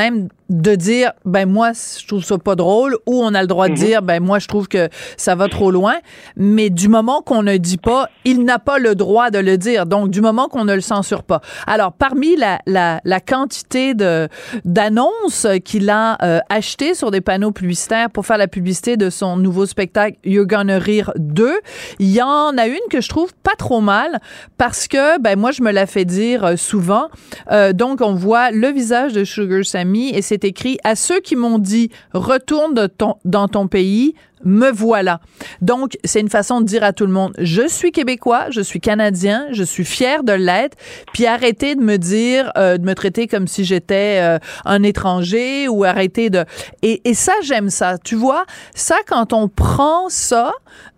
[0.49, 3.73] de dire ben moi je trouve ça pas drôle ou on a le droit de
[3.73, 3.77] mhm.
[3.77, 5.95] dire ben moi je trouve que ça va trop loin.
[6.35, 9.85] Mais du moment qu'on ne dit pas il n'a pas le droit de le dire.
[9.85, 11.41] Donc du moment qu'on ne le censure pas.
[11.67, 14.27] Alors parmi la, la, la quantité de
[14.65, 19.37] d'annonces qu'il a euh, achetées sur des panneaux publicitaires pour faire la publicité de son
[19.37, 21.59] nouveau spectacle You're Gonna Rire 2
[21.99, 24.19] il y en a une que je trouve pas trop mal
[24.57, 27.09] parce que ben moi je me la fais dire euh, souvent.
[27.51, 29.63] Euh, donc on voit le visage de Sugar
[30.13, 32.89] Et c'est écrit à ceux qui m'ont dit retourne
[33.25, 35.19] dans ton pays, me voilà.
[35.61, 38.79] Donc, c'est une façon de dire à tout le monde, je suis québécois, je suis
[38.79, 40.77] canadien, je suis fier de l'être,
[41.13, 45.67] puis arrêtez de me dire, euh, de me traiter comme si j'étais euh, un étranger
[45.67, 46.45] ou arrêtez de...
[46.81, 47.97] Et, et ça, j'aime ça.
[47.97, 50.53] Tu vois, ça, quand on prend ça,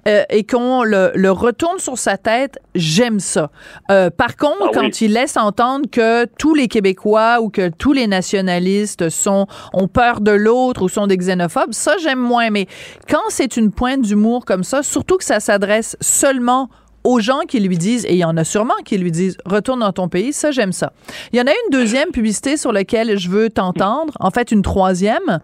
[0.08, 3.52] euh, et qu'on le, le, retourne sur sa tête, j'aime ça.
[3.92, 7.94] Euh, par contre, ah quand il laisse entendre que tous les Québécois ou que tous
[7.94, 12.50] les nationalistes sont ont peur de l'autre ou sont des xénophobes, ça j'aime moins.
[12.50, 12.66] Mais
[13.08, 16.70] quand c'est une pointe d'humour comme ça, surtout que ça s'adresse seulement
[17.04, 19.80] aux gens qui lui disent, et il y en a sûrement qui lui disent, retourne
[19.80, 20.94] dans ton pays, ça j'aime ça.
[21.34, 24.62] Il y en a une deuxième publicité sur laquelle je veux t'entendre, en fait une
[24.62, 25.40] troisième.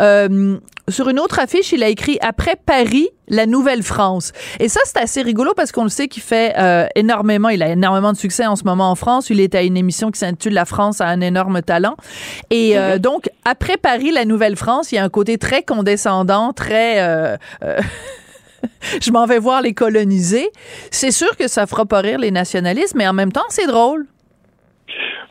[0.00, 0.58] Euh,
[0.88, 4.32] sur une autre affiche, il a écrit Après Paris, la Nouvelle-France.
[4.60, 7.70] Et ça, c'est assez rigolo parce qu'on le sait qu'il fait euh, énormément, il a
[7.70, 9.28] énormément de succès en ce moment en France.
[9.30, 11.96] Il est à une émission qui s'intitule La France a un énorme talent.
[12.50, 17.00] Et euh, donc, après Paris, la Nouvelle-France, il y a un côté très condescendant, très...
[17.00, 17.36] Euh,
[19.02, 20.50] je m'en vais voir les coloniser.
[20.90, 24.06] C'est sûr que ça fera pas rire les nationalistes, mais en même temps, c'est drôle.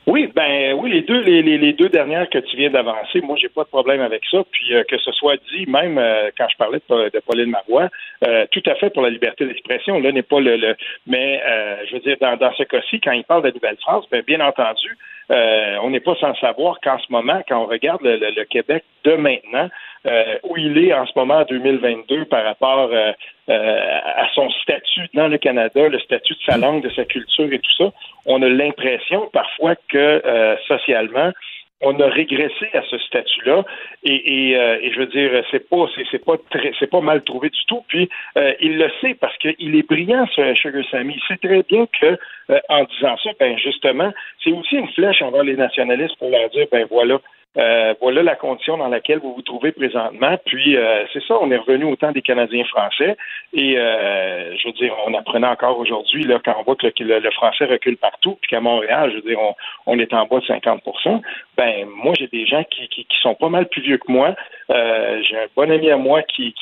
[0.08, 3.50] Oui, ben oui, les deux, les, les, deux dernières que tu viens d'avancer, moi j'ai
[3.50, 4.44] pas de problème avec ça.
[4.52, 7.90] Puis euh, que ce soit dit, même euh, quand je parlais de, Pauline Marois,
[8.28, 10.00] euh, tout à fait pour la liberté d'expression.
[10.00, 10.76] Là n'est pas le, le
[11.08, 11.42] mais
[11.88, 14.96] je veux dire dans, dans ce cas-ci, quand il parle de Nouvelle-France, ben, bien entendu,
[15.30, 19.16] on n'est pas sans savoir qu'en ce moment, quand on regarde le, le Québec de
[19.16, 19.70] maintenant,
[20.06, 23.12] euh, où il est en ce moment en 2022 par rapport euh,
[23.50, 27.52] euh, à son statut dans le Canada, le statut de sa langue, de sa culture
[27.52, 27.92] et tout ça,
[28.28, 30.22] on a l'impression parfois que
[30.68, 31.32] socialement,
[31.82, 33.64] on a régressé à ce statut-là.
[34.04, 37.66] Et, et, je veux dire c'est pas c'est, pas très c'est pas mal trouvé du
[37.68, 37.84] tout.
[37.88, 38.10] Puis
[38.62, 41.16] il le sait parce qu'il est brillant ce Sugar Sammy.
[41.18, 42.18] Il sait très bien que
[42.70, 44.12] en disant ça ben justement
[44.44, 47.20] c'est aussi une flèche envers les nationalistes pour leur dire ben voilà
[47.58, 50.38] euh, voilà la condition dans laquelle vous vous trouvez présentement.
[50.46, 53.16] Puis euh, c'est ça, on est revenu au temps des Canadiens français.
[53.54, 57.32] Et euh, je veux dire, on apprenait encore aujourd'hui là quand on voit que le,
[57.32, 59.40] français recule partout, puis qu'à Montréal, je veux dire,
[59.86, 61.22] on, est en bas de 50%
[61.58, 64.36] Ben moi, j'ai des gens qui, sont pas mal plus vieux que moi.
[64.70, 66.54] j'ai un bon ami à moi qui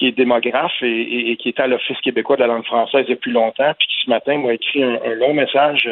[0.00, 3.72] qui est démographe et, qui est à l'Office québécois de la langue française depuis longtemps,
[3.78, 5.88] puis qui ce matin m'a écrit un, long message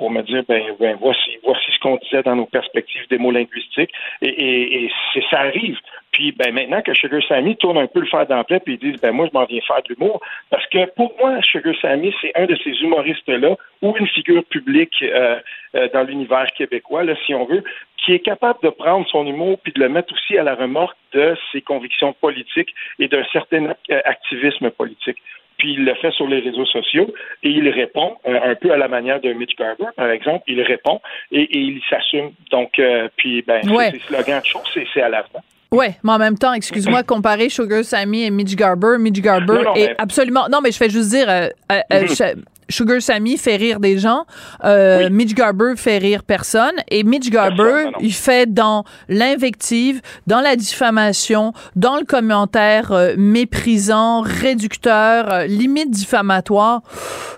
[0.00, 3.30] pour me dire ben, ben voici voici ce qu'on disait dans nos perspectives des mots
[3.30, 4.90] linguistiques et,
[5.30, 5.76] ça arrive.
[6.10, 9.00] Puis ben maintenant que Sugar Sammy tourne un peu le fer d'emploi puis ils disent
[9.02, 10.18] ben moi je m'en viens faire de l'humour.
[10.48, 14.42] Parce que pour moi Sugar Sammy c'est un de ces humoristes là ou une figure
[14.44, 15.38] publique euh,
[15.74, 17.62] euh, dans l'univers québécois là si on veut
[17.98, 20.96] qui est capable de prendre son humour puis de le mettre aussi à la remorque
[21.12, 23.74] de ses convictions politiques et d'un certain
[24.06, 25.18] activisme politique
[25.60, 28.78] puis il le fait sur les réseaux sociaux et il répond euh, un peu à
[28.78, 30.42] la manière de Mitch Garber, par exemple.
[30.46, 32.30] Il répond et, il s'assume.
[32.50, 33.90] Donc, euh, puis, ben, ouais.
[33.92, 35.42] c'est slogan de show, c'est à l'avant.
[35.70, 39.94] Oui, mais en même temps, excuse-moi, comparer Sugar Sammy et Mitch Garber, Mitch Garber est
[39.98, 40.48] absolument.
[40.50, 42.42] Non, mais je fais juste dire, euh, mm-hmm.
[42.70, 44.24] Sugar Sammy fait rire des gens,
[44.64, 50.56] euh, Mitch Garber fait rire personne, et Mitch Garber, il fait dans l'invective, dans la
[50.56, 56.82] diffamation, dans le commentaire euh, méprisant, réducteur, euh, limite diffamatoire.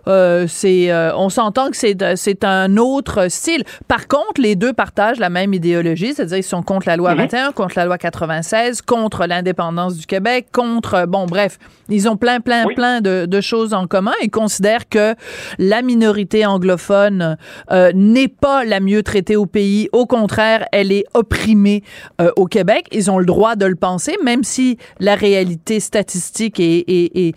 [0.08, 3.64] Euh, c'est, on s'entend que c'est c'est un autre style.
[3.86, 7.48] Par contre, les deux partagent la même idéologie, c'est-à-dire ils sont contre la loi 21,
[7.48, 7.52] mhm.
[7.52, 12.66] contre la loi 96, contre l'indépendance du Québec, contre bon bref, ils ont plein plein
[12.74, 14.12] plein de, de choses en commun.
[14.22, 15.14] Ils considèrent que
[15.58, 17.37] la minorité anglophone
[17.70, 19.88] euh, n'est pas la mieux traitée au pays.
[19.92, 21.82] Au contraire, elle est opprimée
[22.20, 22.87] euh, au Québec.
[22.92, 27.35] Ils ont le droit de le penser, même si la réalité statistique est,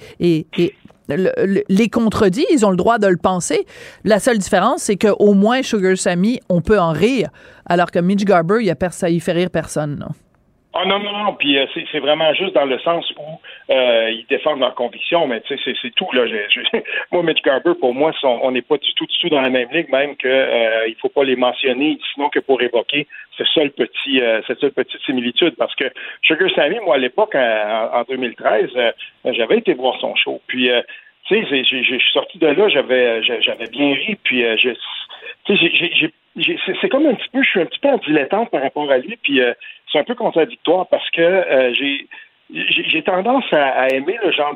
[1.08, 3.66] les contredit, ils ont le droit de le penser.
[4.04, 7.30] La seule différence, c'est qu'au moins Sugar Sammy, on peut en rire,
[7.66, 9.98] alors que Mitch Garber, il, a y fait rire personne.
[10.00, 10.08] Non?
[10.78, 13.40] Ah non, non, non, puis euh, c'est vraiment juste dans le sens où
[13.72, 16.12] euh, ils défendent leurs convictions, mais tu sais, c'est tout.
[16.12, 16.26] Là.
[17.14, 19.70] moi, Mitch Garber, pour moi, on n'est pas du tout, du tout dans la même
[19.72, 23.08] ligue, même que euh, il faut pas les mentionner, sinon que pour évoquer
[23.38, 25.56] ce seul petit, euh, cette seule petite similitude.
[25.58, 25.86] Parce que
[26.24, 28.92] Sugar Sammy, moi, à l'époque, en, 2013, euh,
[29.28, 30.42] j'avais été voir son show.
[30.48, 30.70] Puis,
[31.30, 34.72] tu sais, je suis sorti de là, j'avais j'avais bien ri, puis je
[35.48, 38.98] c'est comme un petit peu, je suis un petit peu en dilettante par rapport à
[38.98, 39.42] lui, puis
[39.96, 42.08] c'est un peu contradictoire parce que euh, j'ai
[42.54, 44.56] j'ai tendance à, aimer le genre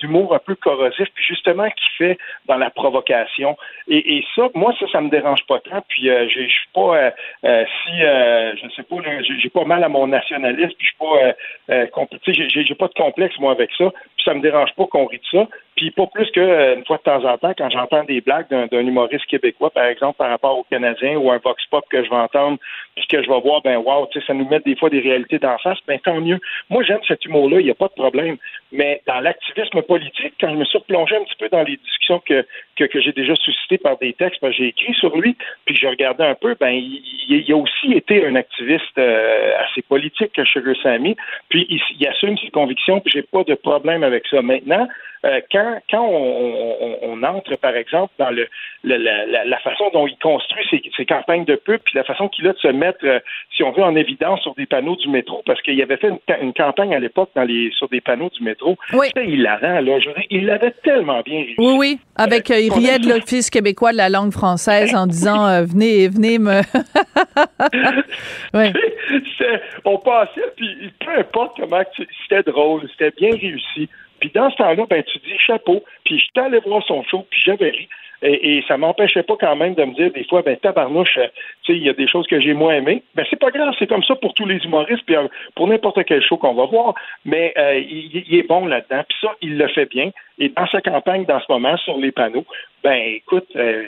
[0.00, 3.56] d'humour un peu corrosif, puis justement qui fait dans la provocation.
[3.88, 5.82] Et, ça, moi, ça, ça me dérange pas tant.
[5.88, 7.10] Puis euh, je suis pas euh,
[7.44, 10.96] euh, si je ne sais pas, j'ai pas mal à mon nationalisme, puis je suis
[10.98, 13.90] pas, j'ai pas de complexe moi avec ça.
[13.90, 15.46] Puis ça me dérange pas qu'on rit de ça.
[15.76, 19.26] Puis pas plus qu'une fois de temps en temps, quand j'entends des blagues d'un humoriste
[19.26, 22.58] québécois, par exemple, par rapport aux Canadiens ou un vox pop que je vais entendre,
[22.96, 25.00] puis que je vais voir, ben wow, tu sais, ça nous met des fois des
[25.00, 26.38] réalités d'en face, ben tant mieux.
[26.68, 28.36] Moi, j'aime cet humour-là, il n'y a pas de problème.
[28.72, 32.20] Mais dans l'activisme politique, quand je me suis replongé un petit peu dans les discussions
[32.20, 32.44] que,
[32.76, 36.24] que, j'ai déjà suscitées par des textes, ben, j'ai écrit sur lui, puis je regardais
[36.24, 41.16] un peu, ben il, a aussi été un activiste euh, assez politique que Sugar Sammy,
[41.48, 44.40] puis il, assume ses convictions, puis j'ai pas de problème avec ça.
[44.42, 44.88] Maintenant,
[45.26, 48.48] euh, quand, quand on, entre, par exemple, dans le,
[48.84, 52.54] la, façon dont il construit ses, ses, campagnes de pub, puis la façon qu'il a
[52.54, 53.20] de se mettre, euh,
[53.54, 56.54] si on veut, en évidence sur des panneaux du métro, parce qu'il avait fait une,
[56.54, 58.76] campagne l'époque dans les sur des panneaux du métro.
[58.92, 59.08] Oui.
[59.08, 59.98] C'était hilarant, là.
[59.98, 61.56] Je il l'avait tellement bien réussi.
[61.58, 61.98] Oui, oui.
[62.16, 66.08] Avec, euh, il riait de l'Office québécois de la langue française en disant euh, venez,
[66.08, 66.60] venez me.
[69.84, 71.82] on passait, puis peu importe comment
[72.22, 73.88] c'était drôle, c'était bien réussi.
[74.20, 75.82] Puis dans ce temps-là, ben, tu dis chapeau.
[76.04, 77.88] Puis je allé voir son show, puis j'avais ri.
[78.22, 81.26] Et, et ça m'empêchait pas quand même de me dire des fois, ben tabarnouche, euh,
[81.62, 83.02] tu sais, il y a des choses que j'ai moins aimées.
[83.14, 86.04] Ben c'est pas grave, c'est comme ça pour tous les humoristes, puis euh, pour n'importe
[86.04, 86.94] quel show qu'on va voir.
[87.24, 90.10] Mais euh, il, est bon là-dedans, puis ça, il le fait bien.
[90.38, 92.44] Et dans sa campagne, dans ce moment, sur les panneaux,
[92.82, 93.84] ben écoute, euh,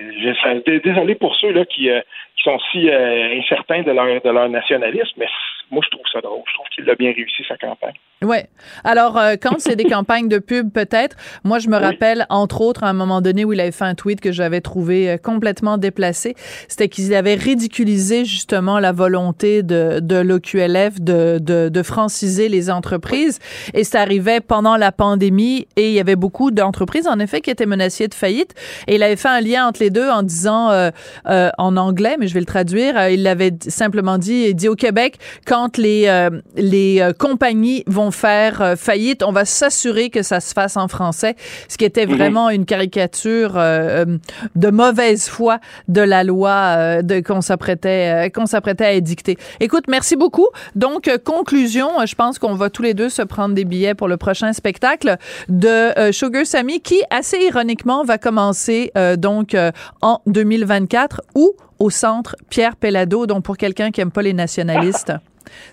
[0.84, 1.88] désolé pour ceux là qui,
[2.36, 5.28] qui sont si incertains de leur de leur nationalisme, mais
[5.70, 6.42] moi, je trouve ça drôle.
[6.46, 7.94] Je trouve qu'il a bien réussi sa campagne.
[8.22, 8.38] Oui.
[8.84, 12.84] Alors, euh, quand c'est des campagnes de pub, peut-être, moi, je me rappelle, entre autres,
[12.84, 15.78] à un moment donné où il avait fait un tweet que j'avais trouvé euh, complètement
[15.78, 16.34] déplacé.
[16.68, 22.70] C'était qu'il avait ridiculisé justement la volonté de, de l'OQLF de, de, de, franciser les
[22.70, 23.38] entreprises.
[23.74, 27.50] Et ça arrivait pendant la pandémie et il y avait beaucoup d'entreprises, en effet, qui
[27.50, 28.54] étaient menacées de faillite.
[28.86, 30.90] Et il avait fait un lien entre les deux en disant, euh,
[31.28, 34.74] euh en anglais, mais je vais le traduire, il l'avait simplement dit, il dit au
[34.74, 40.22] Québec, quand les, euh, les euh, compagnies vont faire euh, faillite, on va s'assurer que
[40.22, 41.36] ça se fasse en français,
[41.68, 42.16] ce qui était mhm.
[42.16, 48.92] vraiment une caricature de mauvaise foi de la loi de qu'on s'apprêtait qu'on s'apprêtait à
[48.92, 49.38] édicter.
[49.60, 50.48] Écoute, merci beaucoup.
[50.74, 54.16] Donc conclusion, je pense qu'on va tous les deux se prendre des billets pour le
[54.16, 55.16] prochain spectacle
[55.48, 59.56] de Sugar Sammy qui assez ironiquement va commencer donc
[60.00, 65.12] en 2024 ou au centre Pierre Pellado, donc pour quelqu'un qui aime pas les nationalistes.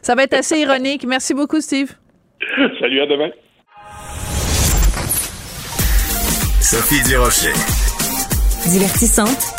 [0.02, 1.06] Ça va être assez ironique.
[1.06, 1.94] Merci beaucoup, Steve.
[2.80, 3.30] Salut, à demain.
[6.62, 7.54] Sophie Durocher.
[8.68, 9.56] Divertissante.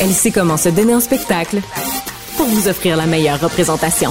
[0.00, 1.58] Elle sait comment se donner en spectacle
[2.36, 4.10] pour vous offrir la meilleure représentation.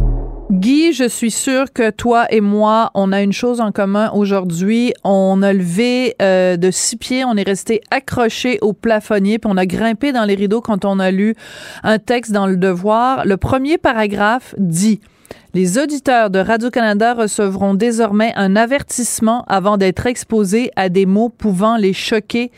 [0.61, 4.93] Guy, je suis sûre que toi et moi, on a une chose en commun aujourd'hui.
[5.03, 9.57] On a levé euh, de six pieds, on est resté accroché au plafonnier, puis on
[9.57, 11.33] a grimpé dans les rideaux quand on a lu
[11.81, 13.25] un texte dans le Devoir.
[13.25, 14.99] Le premier paragraphe dit
[15.55, 21.75] les auditeurs de Radio-Canada recevront désormais un avertissement avant d'être exposés à des mots pouvant
[21.75, 22.51] les choquer.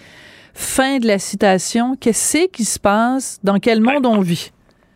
[0.54, 1.96] Fin de la citation.
[1.96, 3.40] Qu'est-ce qui se passe?
[3.46, 4.52] Dans quel monde on vit?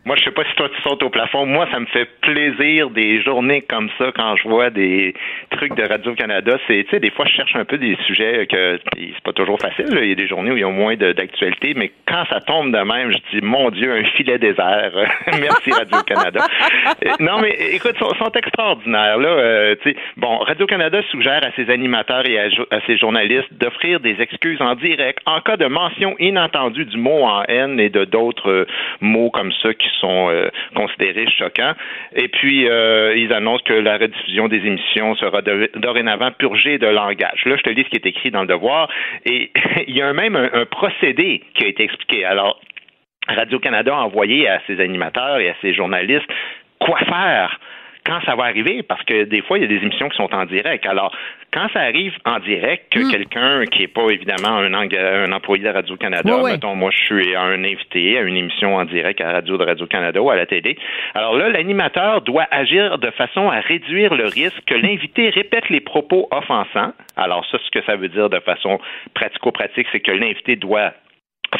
[0.08, 1.44] Moi, je sais pas si toi tu sautes au plafond.
[1.44, 5.12] Moi, ça me fait plaisir des journées comme ça quand je vois des
[5.50, 6.56] trucs de Radio-Canada.
[6.66, 9.58] C'est, tu sais, des fois, je cherche un peu des sujets que c'est pas toujours
[9.60, 9.84] facile.
[9.94, 10.00] là.
[10.02, 12.72] Il y a des journées où il y a moins d'actualité, mais quand ça tombe
[12.72, 14.92] de même, je dis, mon Dieu, un filet désert.
[15.26, 16.40] Merci Radio-Canada.
[17.04, 19.18] Euh, non, mais écoute, ils sont, sont extraordinaires.
[19.18, 19.74] Là, Euh,
[20.16, 25.18] bon, Radio-Canada suggère à ses animateurs et à ses journalistes d'offrir des excuses en direct
[25.26, 28.66] en cas de mention inattendue du mot en haine et de d'autres euh,
[29.00, 31.74] mots comme ça qui sont euh, considérés choquants.
[32.14, 35.42] Et puis, euh, ils annoncent que la rediffusion des émissions sera
[35.76, 37.44] dorénavant purgée de langage.
[37.44, 38.88] Là, je te lis ce qui est écrit dans le devoir.
[39.24, 39.50] Et
[39.86, 42.24] il y a même un, un procédé qui a été expliqué.
[42.24, 42.60] Alors,
[43.28, 46.30] Radio-Canada a envoyé à ses animateurs et à ses journalistes
[46.78, 47.58] quoi faire
[48.08, 50.34] quand ça va arriver, parce que des fois, il y a des émissions qui sont
[50.34, 50.86] en direct.
[50.86, 51.14] Alors,
[51.52, 56.42] quand ça arrive en direct, que quelqu'un qui n'est pas évidemment un, employé de Radio-Canada,
[56.42, 60.22] mettons, moi, je suis un invité à une émission en direct à radio de Radio-Canada
[60.22, 60.78] ou à la télé.
[61.14, 65.80] Alors là, l'animateur doit agir de façon à réduire le risque que l'invité répète les
[65.80, 66.94] propos offensants.
[67.16, 68.80] Alors ça, ce que ça veut dire de façon
[69.12, 70.92] pratico-pratique, c'est que l'invité doit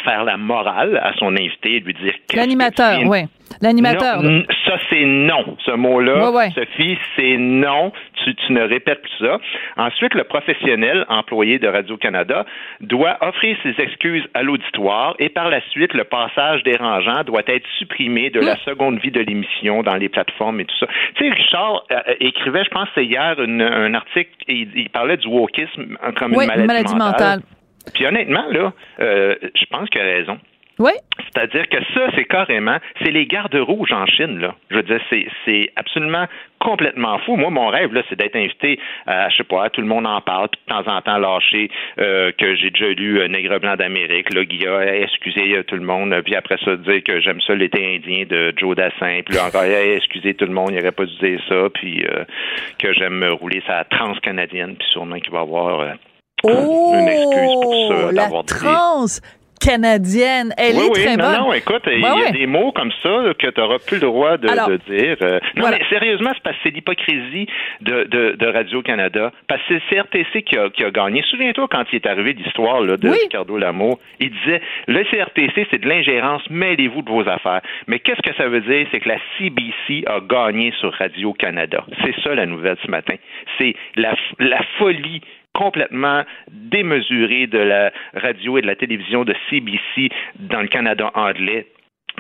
[0.05, 3.25] faire la morale à son invité et lui dire L'animateur, oui.
[3.63, 4.21] L'animateur.
[4.67, 5.57] ça, c'est non.
[5.65, 6.51] Ce mot-là, Ouais, ouais.
[6.51, 7.93] Sophie, c'est non.
[8.25, 9.39] Tu, tu ne répètes plus ça.
[9.79, 12.45] Ensuite, le professionnel employé de Radio-Canada
[12.81, 17.67] doit offrir ses excuses à l'auditoire et par la suite, le passage dérangeant doit être
[17.79, 18.59] supprimé de la Hmm.
[18.67, 20.87] seconde vie de l'émission dans les plateformes et tout ça.
[21.15, 24.91] Tu sais, Richard euh, écrivait, je pense, c'est hier, une- un article, et il, il
[24.91, 27.41] parlait du wokisme comme une maladie, maladie mentale.
[27.95, 30.39] Puis honnêtement, là, euh, je pense qu'il a raison.
[30.79, 30.93] Oui.
[31.19, 34.55] C'est-à-dire que ça, c'est carrément, c'est les gardes rouges en Chine, là.
[34.71, 36.27] Je veux dire, c'est, c'est absolument
[36.61, 37.37] complètement fou.
[37.37, 40.21] Moi, mon rêve, là, c'est d'être invité à, je sais pas, tout le monde en
[40.21, 43.75] parle, puis de temps en temps lâcher euh, que j'ai déjà lu euh, Nègre blanc
[43.75, 47.41] d'Amérique, là, Guilla, hey, excusez euh, tout le monde, puis après ça, dire que j'aime
[47.41, 50.79] ça l'été indien de Joe Dassin, puis là encore, hey, excusez tout le monde, il
[50.79, 52.25] aurait pas dû dire ça, puis euh,
[52.79, 55.95] que j'aime rouler sa trans-canadienne, puis sûrement qu'il va y avoir
[56.47, 59.07] euh, une excuse pour ça, Oh, la d'avoir trans
[59.61, 61.39] canadienne, elle oui, est oui, très non, bonne.
[61.41, 62.27] non, écoute, il y ouais.
[62.29, 65.17] a des mots comme ça que tu n'auras plus le droit de, Alors, de dire.
[65.21, 65.79] Euh, non, voilà.
[65.79, 67.47] mais sérieusement, c'est parce que c'est l'hypocrisie
[67.81, 69.33] de, de, de Radio-Canada.
[69.49, 71.23] Parce que c'est le CRTC qui a, qui a gagné.
[71.29, 73.19] Souviens-toi quand il est arrivé l'histoire de Oui.
[73.25, 77.61] Ricardo Lamour, il disait le CRTC, c'est de l'ingérence, mêlez-vous de vos affaires.
[77.89, 78.87] Mais qu'est-ce que ça veut dire?
[78.93, 81.85] C'est que la CBC a gagné sur Radio-Canada.
[82.05, 83.15] C'est ça la nouvelle ce matin.
[83.59, 85.21] C'est la, la folie
[85.55, 90.09] complètement démesurée de la radio et de la télévision de CBC
[90.39, 91.67] dans le Canada anglais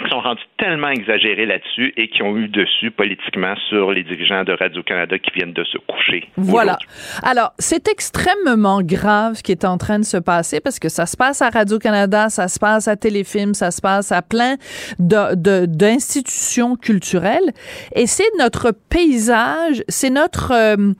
[0.04, 4.44] qui sont rendus tellement exagérés là-dessus et qui ont eu dessus politiquement sur les dirigeants
[4.44, 6.28] de Radio-Canada qui viennent de se coucher.
[6.36, 6.78] Voilà.
[7.24, 11.04] Alors, c'est extrêmement grave ce qui est en train de se passer parce que ça
[11.06, 14.54] se passe à Radio-Canada, ça se passe à Téléfilm, ça se passe à plein
[15.00, 17.50] de- de- d'institutions culturelles.
[17.96, 20.92] Et c'est notre paysage, c'est notre euh,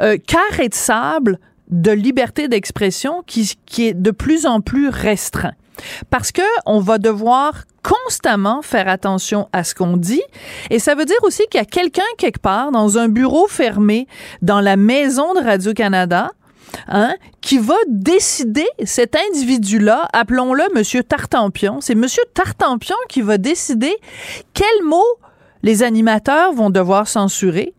[0.00, 5.54] euh, carré de sable de liberté d'expression qui, qui est de plus en plus restreint.
[6.10, 10.22] Parce que on va devoir constamment faire attention à ce qu'on dit.
[10.70, 14.06] Et ça veut dire aussi qu'il y a quelqu'un quelque part dans un bureau fermé
[14.40, 16.30] dans la maison de Radio-Canada
[16.88, 23.94] Hein, qui va décider, cet individu-là, appelons-le Monsieur Tartampion, c'est Monsieur Tartampion qui va décider
[24.54, 25.02] quels mots
[25.62, 27.74] les animateurs vont devoir censurer.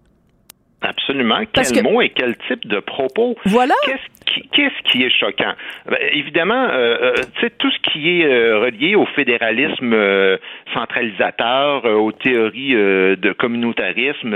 [0.82, 1.43] Absolument.
[1.53, 3.36] Parce quel que- mot et quel type de propos?
[3.45, 3.73] Voilà.
[3.86, 5.53] Qu'est-ce qu'est-ce qui est choquant?
[5.86, 10.38] Ben, évidemment, euh, euh, tout ce qui est euh, relié au fédéralisme euh,
[10.73, 14.36] centralisateur, aux théories de communautarisme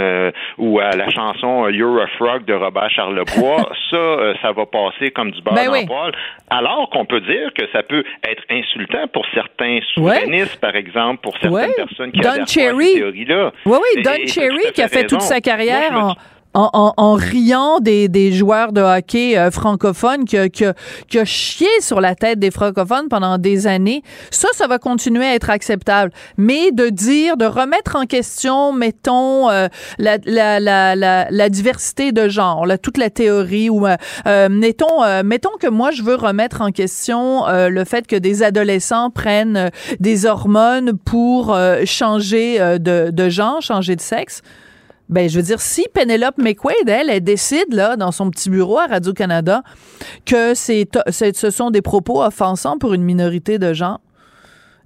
[0.57, 5.31] ou à la chanson You're a Frog de Robert Charlebois, ça, ça va passer comme
[5.31, 6.11] du beurre Ben dans oui.
[6.49, 11.33] Alors qu'on peut dire que ça peut être insultant pour certains souverainistes, par exemple, pour
[11.33, 11.73] certaines Ouais.
[11.75, 12.85] personnes qui Don adhèrent à Cherry.
[12.87, 13.51] ces théories-là.
[13.65, 16.15] Oui, oui, Don et Cherry qui a fait toute sa carrière Moi, en,
[16.53, 20.63] en, en- en riant des, des joueurs de hockey euh, francophones qui a, qui,
[21.07, 24.03] qui a chié sur la tête des francophones pendant des années.
[24.31, 26.11] Ça, ça va continuer à être acceptable.
[26.37, 32.29] Mais de dire, de remettre en question, mettons, euh, la, la, la, la, diversité de
[32.29, 33.95] genre, là, toute la théorie, ou euh,
[34.27, 38.43] euh, mettons, euh, mettons que moi, je veux remettre en question le fait que des
[38.43, 39.69] adolescents prennent
[39.99, 44.41] des hormones pour changer de, de genre, changer de sexe.
[45.09, 48.77] Ben, je veux dire, si Penelope McQuaid, elle, elle décide, là, dans son petit bureau
[48.77, 49.63] à Radio-Canada,
[50.25, 53.99] que c'est, ce sont des propos offensants pour une minorité de genre,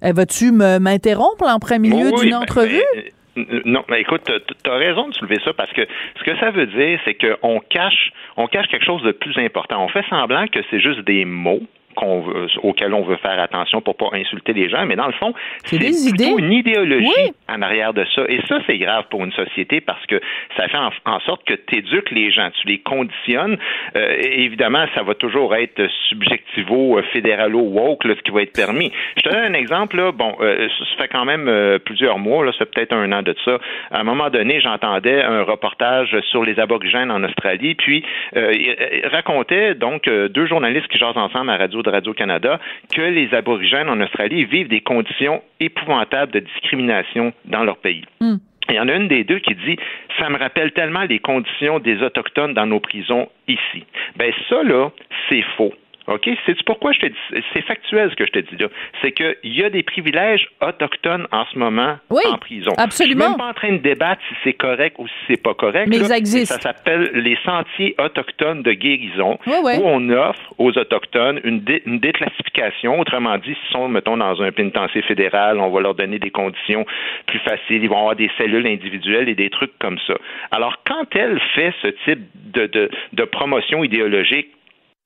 [0.00, 2.82] elle va-tu m'interrompre en premier milieu Oui, d'une ben, entrevue?
[2.94, 5.82] ben, euh, non, mais écoute, tu as raison de soulever ça parce que
[6.18, 9.84] ce que ça veut dire, c'est qu'on cache, on cache quelque chose de plus important.
[9.84, 11.62] On fait semblant que c'est juste des mots
[11.94, 15.12] qu'on veut, auxquels on veut faire attention pour pas insulter les gens, mais dans le
[15.14, 15.32] fond,
[15.64, 16.34] C'est plutôt idées.
[16.44, 17.32] une idéologie Oui.
[17.48, 18.22] en arrière de ça.
[18.28, 20.20] Et ça, c'est grave pour une société parce que
[20.56, 23.56] ça fait en, en sorte que tu éduques les gens, tu les conditionnes.
[23.96, 28.52] Euh, évidemment, ça va toujours être subjectivo, euh, fédéralo, woke, là, ce qui va être
[28.52, 28.92] permis.
[29.16, 29.96] Je te donne un exemple.
[29.96, 30.12] Là.
[30.12, 33.22] Bon, euh, ça ça fait quand même euh, plusieurs mois, là, c'est peut-être un an
[33.22, 33.58] de ça.
[33.90, 38.04] À un moment donné, j'entendais un reportage sur les aborigènes en Australie, puis
[38.36, 42.58] euh, il, racontait donc euh, deux journalistes qui jasent ensemble à radio de Radio-Canada
[42.92, 48.04] que les aborigènes en Australie vivent des conditions épouvantables de discrimination dans leur pays.
[48.20, 48.36] Hmm.
[48.70, 49.76] Il y en a une des deux qui dit
[50.18, 53.84] Ça me rappelle tellement les conditions des Autochtones dans nos prisons ici.
[54.16, 54.90] Ben ça, là,
[55.28, 55.74] c'est faux.
[56.06, 56.28] OK?
[56.44, 58.68] Sais-tu pourquoi je te dis c'est factuel ce que je te dis là?
[59.00, 62.72] C'est qu'il y a des privilèges autochtones en ce moment Oui, en prison.
[62.76, 63.20] absolument.
[63.20, 65.54] Je suis même pas en train de débattre si c'est correct ou si c'est pas
[65.54, 65.86] correct.
[65.88, 66.04] Mais là.
[66.08, 66.54] ils existent.
[66.56, 69.78] Ça s'appelle les sentiers autochtones de guérison, Ouais, ouais.
[69.78, 73.00] où on offre aux Autochtones une, dé- une déclassification.
[73.00, 76.84] Autrement dit, s'ils sont, mettons, dans un pénitencier fédéral, on va leur donner des conditions
[77.26, 77.82] plus faciles.
[77.82, 80.14] Ils vont avoir des cellules individuelles et des trucs comme ça.
[80.50, 82.20] Alors, quand elle fait ce type
[82.52, 84.48] de, de, de promotion idéologique,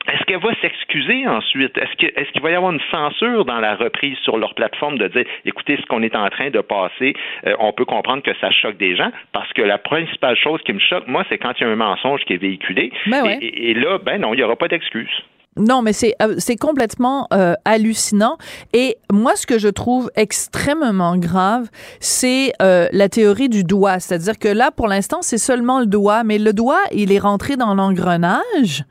[0.08, 1.76] est-ce qu'elle va s'excuser ensuite?
[1.78, 5.24] Est-ce qu'il va y avoir une censure dans la reprise sur leur plateforme de dire,
[5.44, 7.14] écoutez, ce qu'on est en train de passer,
[7.46, 10.72] euh, on peut comprendre que ça choque des gens, parce que la principale chose qui
[10.72, 12.90] me choque, moi, c'est quand il y a un mensonge qui est véhiculé.
[13.06, 13.38] Ben ouais.
[13.40, 15.10] et, et- et là, ben non, il n'y aura pas d'excuse.
[15.56, 18.36] Non, mais c'est euh, c'est complètement euh, hallucinant.
[18.72, 21.66] Et moi, ce que je trouve extrêmement grave,
[21.98, 23.98] c'est euh, la théorie du doigt.
[23.98, 27.56] C'est-à-dire que là, pour l'instant, c'est seulement le doigt, mais le doigt, il est rentré
[27.56, 28.84] dans l'engrenage.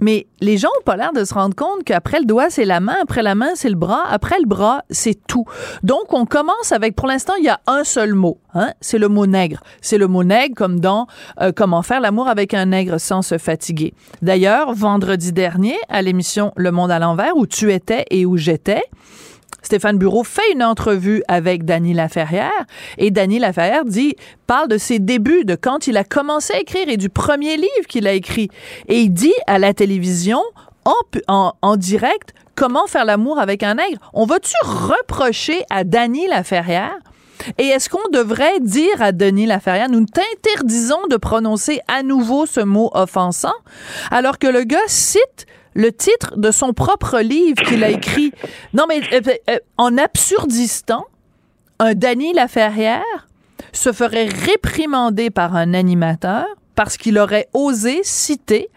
[0.00, 2.80] Mais les gens n'ont pas l'air de se rendre compte qu'après le doigt, c'est la
[2.80, 5.44] main, après la main, c'est le bras, après le bras, c'est tout.
[5.82, 9.08] Donc, on commence avec, pour l'instant, il y a un seul mot, hein, c'est le
[9.08, 9.60] mot nègre.
[9.80, 11.06] C'est le mot nègre comme dans
[11.40, 13.92] euh, Comment faire l'amour avec un nègre sans se fatiguer.
[14.22, 18.82] D'ailleurs, vendredi dernier, à l'émission Le Monde à l'envers, où tu étais et où j'étais,
[19.62, 22.64] Stéphane Bureau fait une entrevue avec Dany Laferrière
[22.98, 26.88] et Dany Laferrière dit parle de ses débuts, de quand il a commencé à écrire
[26.88, 28.48] et du premier livre qu'il a écrit.
[28.88, 30.40] Et il dit à la télévision
[31.28, 33.98] en, en, direct comment faire l'amour avec un nègre.
[34.12, 36.98] On va-tu reprocher à Dany Laferrière?
[37.58, 42.60] Et est-ce qu'on devrait dire à Denis Laferrière, nous t'interdisons de prononcer à nouveau ce
[42.60, 43.54] mot offensant,
[44.10, 48.32] alors que le gars cite le titre de son propre livre qu'il a écrit.
[48.74, 51.04] Non, mais euh, euh, en absurdistan,
[51.78, 53.28] un Denis Laferrière
[53.72, 58.68] se ferait réprimander par un animateur parce qu'il aurait osé citer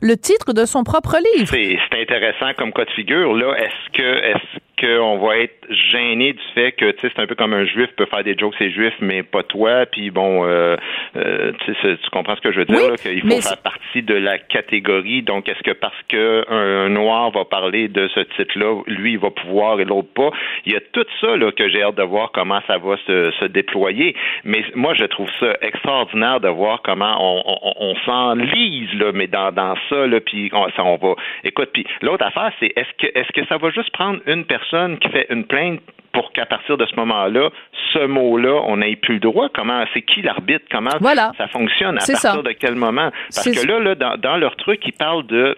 [0.00, 1.50] le titre de son propre livre.
[1.50, 3.34] C'est intéressant comme cas de figure.
[3.34, 7.26] Là, est-ce que est-ce qu'on va être gêné du fait que tu sais c'est un
[7.26, 9.86] peu comme un juif peut faire des jokes c'est juif mais pas toi.
[9.86, 10.76] Puis bon euh,
[11.16, 14.14] euh, tu comprends ce que je veux dire Oui, là, qu'il faut faire partie de
[14.14, 15.22] la catégorie.
[15.22, 19.18] Donc est-ce que parce que un, un noir va parler de ce titre-là lui il
[19.18, 20.30] va pouvoir et l'autre pas?
[20.64, 23.30] Il y a tout ça là que j'ai hâte de voir comment ça va se,
[23.32, 24.14] se déployer.
[24.44, 29.26] Mais moi je trouve ça extraordinaire de voir comment on, on, on s'enlise là mais
[29.26, 31.14] dans, dans ça là puis on, ça, on va.
[31.44, 34.67] Écoute puis l'autre affaire c'est est-ce que est-ce que ça va juste prendre une personne
[35.00, 35.80] qui fait une plainte
[36.12, 37.50] pour qu'à partir de ce moment-là,
[37.92, 39.48] ce mot-là, on n'ait plus le droit.
[39.54, 40.64] Comment, c'est qui l'arbitre?
[40.70, 41.32] Comment Voilà.
[41.38, 41.96] ça fonctionne?
[41.96, 42.36] À partir ça.
[42.42, 43.10] de quel moment?
[43.34, 45.56] Parce que là, là dans, dans leur truc, ils parlent de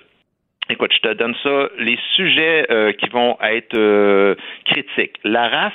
[0.69, 1.69] Écoute, je te donne ça.
[1.79, 4.37] Les sujets euh, qui vont être euh,
[4.67, 5.17] critiques.
[5.25, 5.73] La race,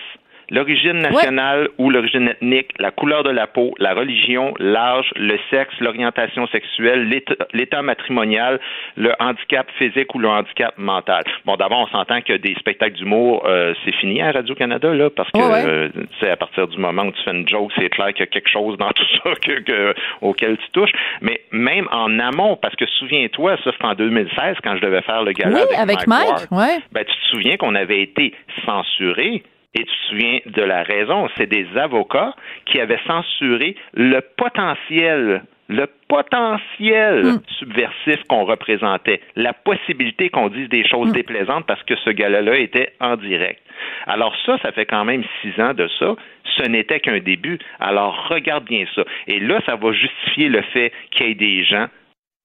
[0.49, 5.73] l'origine nationale ou l'origine ethnique, la couleur de la peau, la religion, l'âge, le sexe,
[5.79, 7.09] l'orientation sexuelle,
[7.53, 8.59] l'état matrimonial,
[8.95, 11.23] le handicap physique ou le handicap mental.
[11.45, 15.29] Bon, d'abord, on s'entend que des spectacles d'humour, euh, c'est fini à Radio-Canada, là, parce
[15.31, 15.89] que euh,
[16.19, 18.27] c'est à partir du moment où tu fais une joke, c'est clair qu'il y a
[18.27, 20.91] quelque chose dans tout ça que, auquel tu touches.
[21.21, 25.23] Mais même en amont, parce que souviens-toi, ça c'est en 2016 quand je devais faire
[25.23, 26.79] le gala avec, Mike, ouais.
[26.91, 28.33] ben, tu te souviens qu'on avait été
[28.65, 29.43] censuré
[29.76, 32.34] et tu te souviens de la raison, c'est des avocats
[32.65, 37.41] qui avaient censuré le potentiel le potentiel hmm.
[37.57, 41.13] subversif qu'on représentait, la possibilité qu'on dise des choses hmm.
[41.13, 43.61] déplaisantes parce que ce gars-là était en direct.
[44.05, 46.15] Alors ça, ça fait quand même six ans de ça.
[46.57, 47.57] Ce n'était qu'un début.
[47.80, 49.03] Alors regarde bien ça.
[49.28, 51.88] Et là, ça va justifier le fait qu'il y ait des gens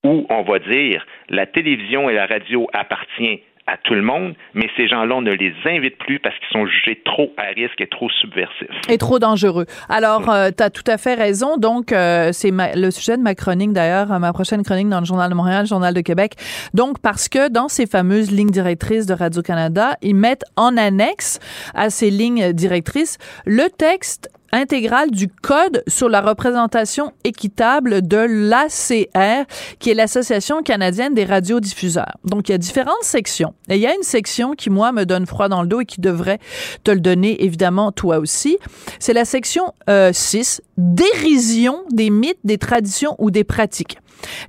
[0.03, 3.39] où on va dire la télévision et la radio appartiennent
[3.71, 6.67] à tout le monde, mais ces gens-là, on ne les invite plus parce qu'ils sont
[6.67, 8.67] jugés trop à risque et trop subversifs.
[8.89, 9.67] Et trop dangereux.
[9.89, 11.57] Alors, euh, tu as tout à fait raison.
[11.57, 15.31] Donc, euh, c'est le sujet de ma chronique, d'ailleurs, ma prochaine chronique dans le Journal
[15.31, 16.35] de Montréal, le Journal de Québec.
[16.75, 21.39] Donc, parce que dans ces fameuses lignes directrices de Radio-Canada, ils mettent en annexe
[21.75, 29.47] à ces lignes directrices le texte intégrale du Code sur la représentation équitable de l'ACR,
[29.79, 32.17] qui est l'Association canadienne des radiodiffuseurs.
[32.25, 33.55] Donc, il y a différentes sections.
[33.69, 35.87] Et il y a une section qui, moi, me donne froid dans le dos et
[35.87, 36.39] qui devrait
[36.85, 38.59] te le donner, évidemment, toi aussi.
[38.99, 43.99] C'est la section 6, euh, dérision des mythes, des traditions ou des pratiques.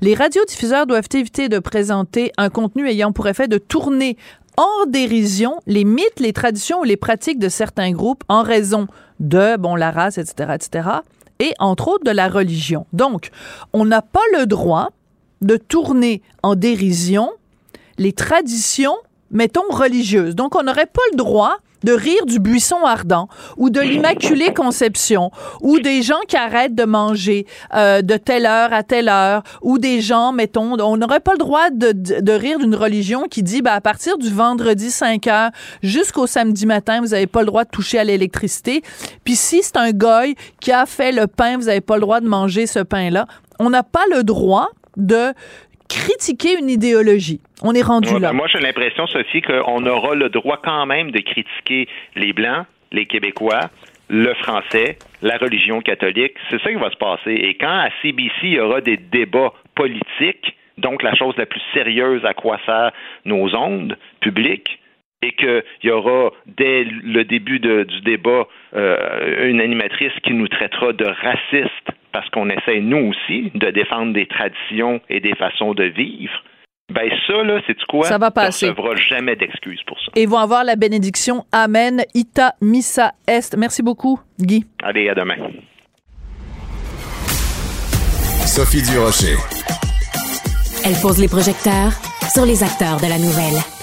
[0.01, 4.17] Les radiodiffuseurs doivent éviter de présenter un contenu ayant pour effet de tourner
[4.57, 8.87] en dérision les mythes, les traditions ou les pratiques de certains groupes en raison
[9.21, 10.89] de, bon, la race, etc., etc.,
[11.39, 12.85] et entre autres de la religion.
[12.93, 13.29] Donc,
[13.73, 14.89] on n'a pas le droit
[15.41, 17.31] de tourner en dérision
[17.97, 18.95] les traditions,
[19.31, 20.35] mettons, religieuses.
[20.35, 23.27] Donc, on n'aurait pas le droit de rire du buisson ardent
[23.57, 28.73] ou de l'Immaculée Conception ou des gens qui arrêtent de manger euh, de telle heure
[28.73, 32.59] à telle heure ou des gens, mettons, on n'aurait pas le droit de, de, rire
[32.59, 35.51] d'une religion qui dit, ben, à partir du vendredi 5 heures
[35.83, 38.81] jusqu'au samedi matin, vous n'avez pas le droit de toucher à l'électricité.
[39.23, 42.19] Puis si c'est un goy qui a fait le pain, vous n'avez pas le droit
[42.19, 43.27] de manger ce pain-là.
[43.59, 45.33] On n'a pas le droit de
[45.91, 47.41] critiquer une idéologie.
[47.61, 48.31] On est rendu là.
[48.31, 53.05] Moi, j'ai l'impression, Sophie, qu'on aura le droit quand même de critiquer les Blancs, les
[53.05, 53.69] Québécois,
[54.09, 56.33] le français, la religion catholique.
[56.49, 57.33] C'est ça qui va se passer.
[57.33, 61.61] Et quand à CBC, il y aura des débats politiques, donc la chose la plus
[61.73, 62.91] sérieuse à quoi sert
[63.25, 64.79] nos ondes publiques,
[65.23, 70.93] et qu'il y aura dès le début du débat euh, une animatrice qui nous traitera
[70.93, 75.85] de racistes parce qu'on essaie, nous aussi, de défendre des traditions et des façons de
[75.85, 76.33] vivre,
[76.93, 78.03] ben ça, là, c'est quoi?
[78.03, 78.71] Ça va passer.
[78.77, 80.11] On ne jamais d'excuses pour ça.
[80.15, 83.55] Et ils vont avoir la bénédiction Amen, Ita, Missa, Est.
[83.57, 84.65] Merci beaucoup, Guy.
[84.83, 85.37] Allez, à demain.
[88.45, 89.37] Sophie Durocher.
[90.85, 91.93] Elle pose les projecteurs
[92.33, 93.80] sur les acteurs de la nouvelle.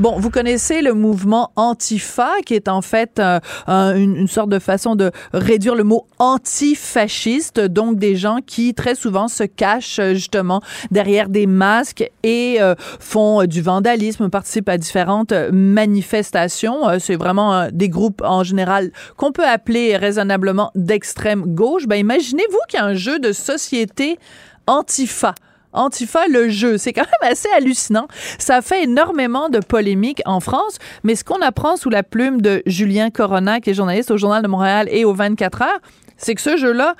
[0.00, 3.38] Bon, vous connaissez le mouvement Antifa, qui est en fait euh,
[3.68, 9.28] une, sorte de façon de réduire le mot antifasciste, donc des gens qui très souvent
[9.28, 15.34] se cachent euh, justement derrière des masques et euh, font du vandalisme, participent à différentes
[15.52, 16.98] manifestations.
[16.98, 21.86] C'est vraiment des groupes en général qu'on peut appeler raisonnablement d'extrême gauche.
[21.86, 24.18] Ben, imaginez-vous qu'il y a un jeu de société
[24.66, 25.34] Antifa.
[25.72, 26.78] Antifa, le jeu.
[26.78, 28.08] C'est quand même assez hallucinant.
[28.38, 32.62] Ça fait énormément de polémiques en France, mais ce qu'on apprend sous la plume de
[32.66, 35.80] Julien Corona, qui est journaliste au Journal de Montréal et au 24 heures,
[36.16, 36.94] c'est que ce jeu-là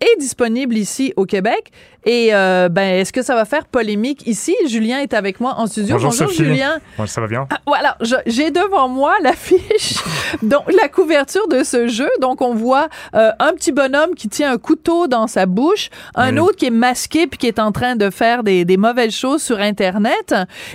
[0.00, 1.72] est disponible ici au Québec
[2.04, 4.54] et euh, ben, est-ce que ça va faire polémique ici?
[4.66, 5.96] Julien est avec moi en studio.
[5.98, 6.78] Bonjour, Julien.
[7.06, 7.46] ça va bien?
[7.50, 7.96] Ah, voilà,
[8.26, 9.94] j'ai devant moi l'affiche,
[10.42, 12.08] donc la couverture de ce jeu.
[12.20, 16.36] Donc on voit euh, un petit bonhomme qui tient un couteau dans sa bouche, un
[16.36, 19.42] autre qui est masqué puis qui est en train de faire des, des mauvaises choses
[19.42, 20.34] sur Internet,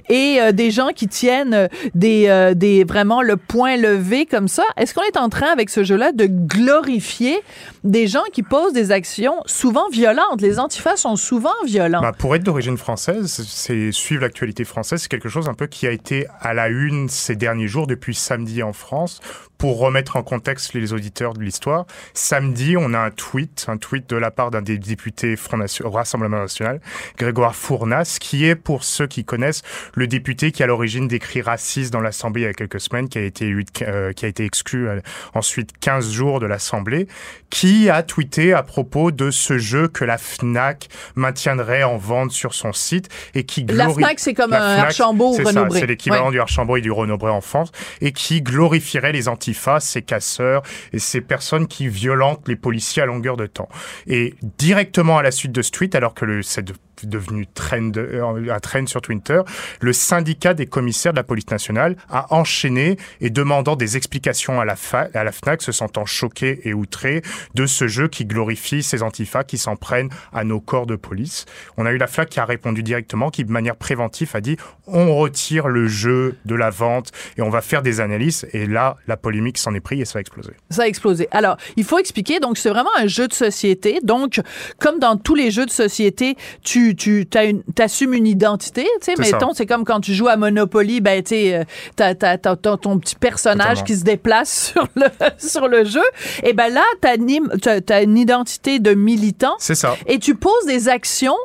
[0.10, 4.64] et euh, des gens qui tiennent des, des vraiment le point levé comme ça.
[4.78, 7.40] Est-ce qu'on est en train avec ce jeu-là de glorifier
[7.84, 10.42] des gens qui posent des actions souvent violentes?
[10.42, 12.02] Les antifas sont souvent violents.
[12.02, 15.86] Bah, pour être d'origine française, c'est suivre l'actualité française, c'est quelque chose un peu qui
[15.86, 19.22] a été à la une ces derniers jours depuis samedi en France
[19.60, 24.10] pour remettre en contexte les auditeurs de l'histoire, samedi, on a un tweet, un tweet
[24.10, 26.80] de la part d'un des députés Front Rassemblement national,
[27.18, 29.62] Grégoire Fournas, qui est, pour ceux qui connaissent,
[29.96, 33.10] le député qui a l'origine des cris racistes dans l'Assemblée il y a quelques semaines,
[33.10, 35.02] qui a été, euh, exclu euh,
[35.34, 37.10] ensuite 15 jours de l'Assemblée,
[37.50, 42.54] qui a tweeté à propos de ce jeu que la FNAC maintiendrait en vente sur
[42.54, 44.00] son site et qui La glorifie...
[44.04, 45.80] FNAC, c'est comme un Archambault ou Renaud-Bré.
[45.82, 46.32] c'est l'équivalent Ouais.
[46.32, 50.62] du Archambault et du Renaud-Bré en France et qui glorifierait les antifas, ces casseurs
[50.94, 53.70] et ces personnes qui violentent les policiers à longueur de temps.
[54.08, 56.74] Et directement à la suite de ce tweet, alors que le, c'est de-
[57.08, 59.42] devenu trend, euh, un trend sur Twitter,
[59.82, 64.66] le syndicat des commissaires de la police nationale a enchaîné et demandant des explications à
[64.66, 64.76] la,
[65.14, 67.22] à la FNAC, se sentant choqué et outré
[67.56, 71.46] de ce jeu qui glorifie ces antifas qui s'en prennent à nos corps de police.
[71.78, 74.58] On a eu la FNAC qui a répondu directement, qui de manière préventive a dit
[74.88, 78.48] on retire le jeu de la vente et on va faire des analyses.
[78.54, 80.52] Et là, la polémique s'en est pris et ça a explosé.
[80.70, 81.28] Ça a explosé.
[81.32, 82.40] Alors, il faut expliquer.
[82.40, 84.00] Donc, c'est vraiment un jeu de société.
[84.04, 84.42] Donc,
[84.80, 88.88] comme dans tous les jeux de société, tu, tu t'as une, t'assumes une identité.
[89.02, 91.64] Tu sais, mettons, c'est comme quand tu joues à Monopoly, ben, tu sais, euh,
[91.96, 95.06] t'as, t'as, t'as- ton petit personnage qui se déplace sur le,
[95.38, 96.04] sur le jeu.
[96.44, 99.56] Et ben là, t'animes, t'as, t'as une identité de militant.
[99.60, 99.96] C'est ça.
[100.08, 101.38] Et tu poses des actions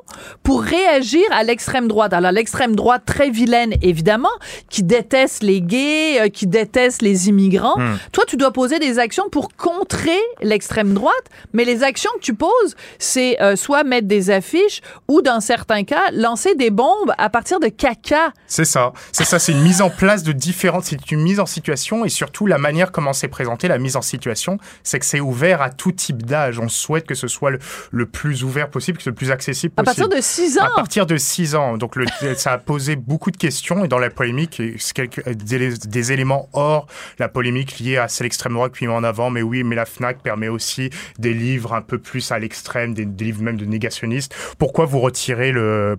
[0.42, 2.12] pour réagir à l'extrême droite.
[2.12, 4.28] Alors, l'extrême droite très vilaine, évidemment,
[4.70, 7.78] qui déteste les gays, euh, qui déteste les immigrants.
[7.78, 7.96] Hmm.
[8.12, 12.34] Toi, tu dois poser des actions pour contrer l'extrême droite, mais les actions que tu
[12.34, 17.28] poses, c'est euh, soit mettre des affiches ou, dans certains cas, lancer des bombes à
[17.30, 18.32] partir de caca.
[18.46, 18.92] C'est ça.
[19.12, 19.38] C'est ça.
[19.38, 20.84] C'est une mise en place de différentes.
[20.84, 24.02] C'est une mise en situation et surtout la manière comment c'est présenté, la mise en
[24.02, 26.58] situation, c'est que c'est ouvert à tout type d'âge.
[26.58, 27.58] On souhaite que ce soit le,
[27.90, 30.08] le plus ouvert possible, que ce soit le plus accessible À possible.
[30.08, 30.64] partir de 6 ans.
[30.64, 31.76] À partir de 6 ans.
[31.76, 32.06] Donc, le,
[32.36, 36.86] ça a posé beaucoup de questions et dans la polémique, des éléments hors
[37.18, 39.30] la polémique liée à c'est l'extrême droite qui met en avant.
[39.30, 43.04] Mais oui, mais la FNAC permet aussi des livres un peu plus à l'extrême, des,
[43.04, 44.34] des livres même de négationnistes.
[44.58, 45.23] Pourquoi vous retirez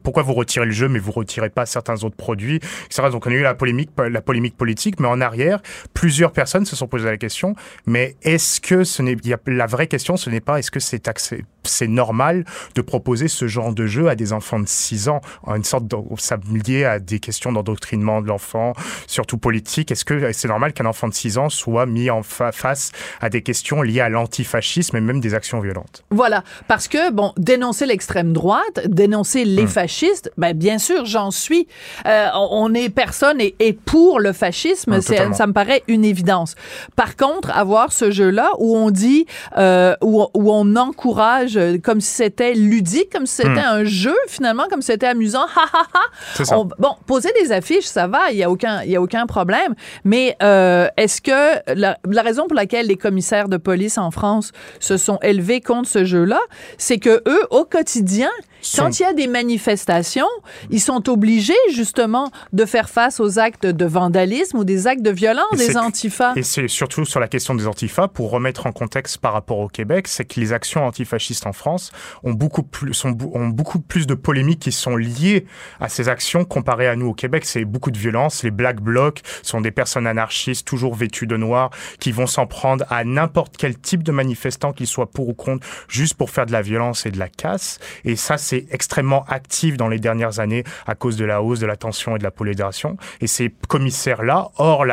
[0.03, 3.03] pourquoi vous retirez le jeu, mais vous retirez pas certains autres produits, etc.
[3.11, 5.61] Donc, on a eu la polémique, la polémique politique, mais en arrière,
[5.93, 7.55] plusieurs personnes se sont posées la question,
[7.85, 9.15] mais est-ce que ce n'est,
[9.47, 12.45] la vraie question, ce n'est pas est-ce que c'est normal
[12.75, 15.95] de proposer ce genre de jeu à des enfants de 6 ans, une sorte de,
[16.17, 18.73] ça lié à des questions d'endoctrinement de l'enfant,
[19.07, 19.91] surtout politique.
[19.91, 23.29] Est-ce que c'est normal qu'un enfant de 6 ans soit mis en fa- face à
[23.29, 26.03] des questions liées à l'antifascisme et même des actions violentes?
[26.11, 29.49] Voilà, parce que bon, dénoncer l'extrême droite, dénoncer Hmm.
[29.49, 31.67] les fascistes, ben bien sûr, j'en suis.
[32.05, 35.33] Euh, on est personne et, et pour le fascisme, totalement.
[35.35, 36.55] ça me paraît une évidence.
[36.95, 39.25] Par contre, avoir ce jeu-là où on dit,
[39.57, 43.79] euh, où, où on encourage euh, comme si c'était ludique, comme si c'était Hmm.
[43.81, 46.55] un jeu finalement, comme si c'était amusant, ha ha ha.
[46.55, 49.25] On- bon, poser des affiches, ça va, il y a aucun, il y a aucun
[49.25, 49.75] problème.
[50.03, 54.51] Mais euh, est-ce que la, la raison pour laquelle les commissaires de police en France
[54.79, 56.39] se sont élevés contre ce jeu-là,
[56.77, 58.29] c'est que eux, au quotidien,
[58.75, 60.27] quand il y a des manifestations,
[60.69, 65.11] ils sont obligés justement de faire face aux actes de vandalisme ou des actes de
[65.11, 66.33] violence Et des antifas.
[66.35, 69.67] Et c'est surtout sur la question des antifas, pour remettre en contexte par rapport au
[69.67, 71.91] Québec, c'est que les actions antifascistes en France
[72.23, 75.45] ont beaucoup plus, sont, ont beaucoup plus de polémiques qui sont liées
[75.79, 77.45] à ces actions comparées à nous au Québec.
[77.45, 78.43] C'est beaucoup de violence.
[78.43, 82.85] Les Black Blocs sont des personnes anarchistes, toujours vêtues de noir, qui vont s'en prendre
[82.89, 86.51] à n'importe quel type de manifestant, qu'il soit pour ou contre, juste pour faire de
[86.51, 87.79] la violence et de la casse.
[88.03, 91.65] Et ça, c'est extrêmement actif dans les dernières années à cause de la hausse de
[91.65, 92.97] la tension et de la polarisation.
[93.21, 94.85] Et ces commissaires-là, hors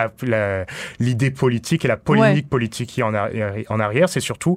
[0.99, 4.57] l'idée politique et la polémique politique qui en, en arrière, c'est surtout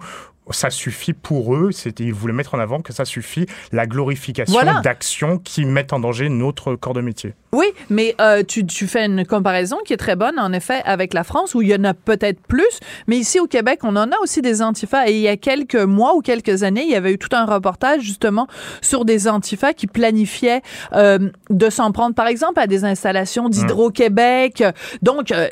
[0.51, 1.69] ça suffit pour eux,
[1.99, 4.81] ils voulaient mettre en avant que ça suffit la glorification Voilà.
[4.81, 7.33] d'actions qui mettent en danger notre corps de métier.
[7.51, 11.13] Oui, mais euh, tu, tu fais une comparaison qui est très bonne, en effet, avec
[11.13, 14.11] la France, où il y en a peut-être plus, mais ici au Québec, on en
[14.11, 15.07] a aussi des antifas.
[15.07, 17.45] Et il y a quelques mois ou quelques années, il y avait eu tout un
[17.45, 18.47] reportage, justement,
[18.81, 20.61] sur des antifas qui planifiaient
[20.93, 24.63] euh, de s'en prendre, par exemple, à des installations d'Hydro-Québec.
[25.01, 25.47] Donc, euh,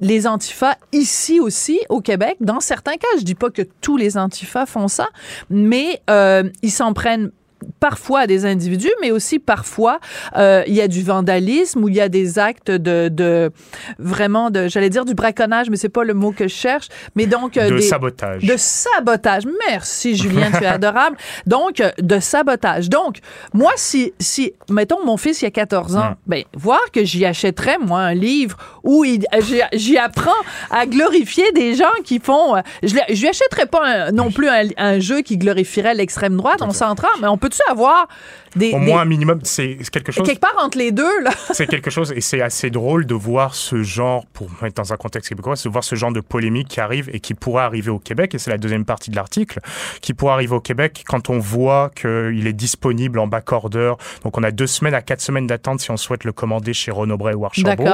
[0.00, 4.18] les antifas, ici aussi, au Québec, dans certains cas, je dis pas que tous les
[4.18, 4.27] antifas
[4.66, 5.08] font ça,
[5.50, 7.30] mais euh, ils s'en prennent
[7.80, 10.00] parfois à des individus, mais aussi parfois
[10.36, 13.50] euh, il y a du vandalisme ou il y a des actes de, de
[13.98, 17.26] vraiment de, j'allais dire du braconnage, mais c'est pas le mot que je cherche, mais
[17.26, 18.42] donc euh, de des, sabotage.
[18.44, 19.44] de sabotage.
[19.68, 21.16] Merci Julien, tu es adorable.
[21.46, 22.88] Donc euh, de sabotage.
[22.88, 23.18] Donc
[23.52, 26.14] moi si si mettons mon fils il y a 14 ans, Mm.
[26.26, 29.26] ben voir que j'y achèterais moi un livre où il-
[29.72, 30.30] j'y apprends
[30.70, 34.48] à glorifier des gens qui font euh, je je lui achèterais pas un- non plus
[34.48, 38.08] un, un jeu qui glorifierait l'extrême droite, on s'entend, mais on peut-tu avoir
[38.56, 40.26] Des, Au des- moins un minimum, c'est quelque chose.
[40.26, 41.30] quelque part entre les deux, là.
[41.52, 44.96] C'est quelque chose, et c'est assez drôle de voir ce genre, pour mettre dans un
[44.96, 47.98] contexte québécois, de voir ce genre de polémique qui arrive et qui pourrait arriver au
[47.98, 49.60] Québec, et c'est la deuxième partie de l'article,
[50.00, 53.92] qui pourrait arriver au Québec quand on voit qu'il est disponible en back-order.
[54.24, 56.90] Donc on a deux semaines à quatre semaines d'attente si on souhaite le commander chez
[56.90, 57.84] Renaud Bray ou Archambault.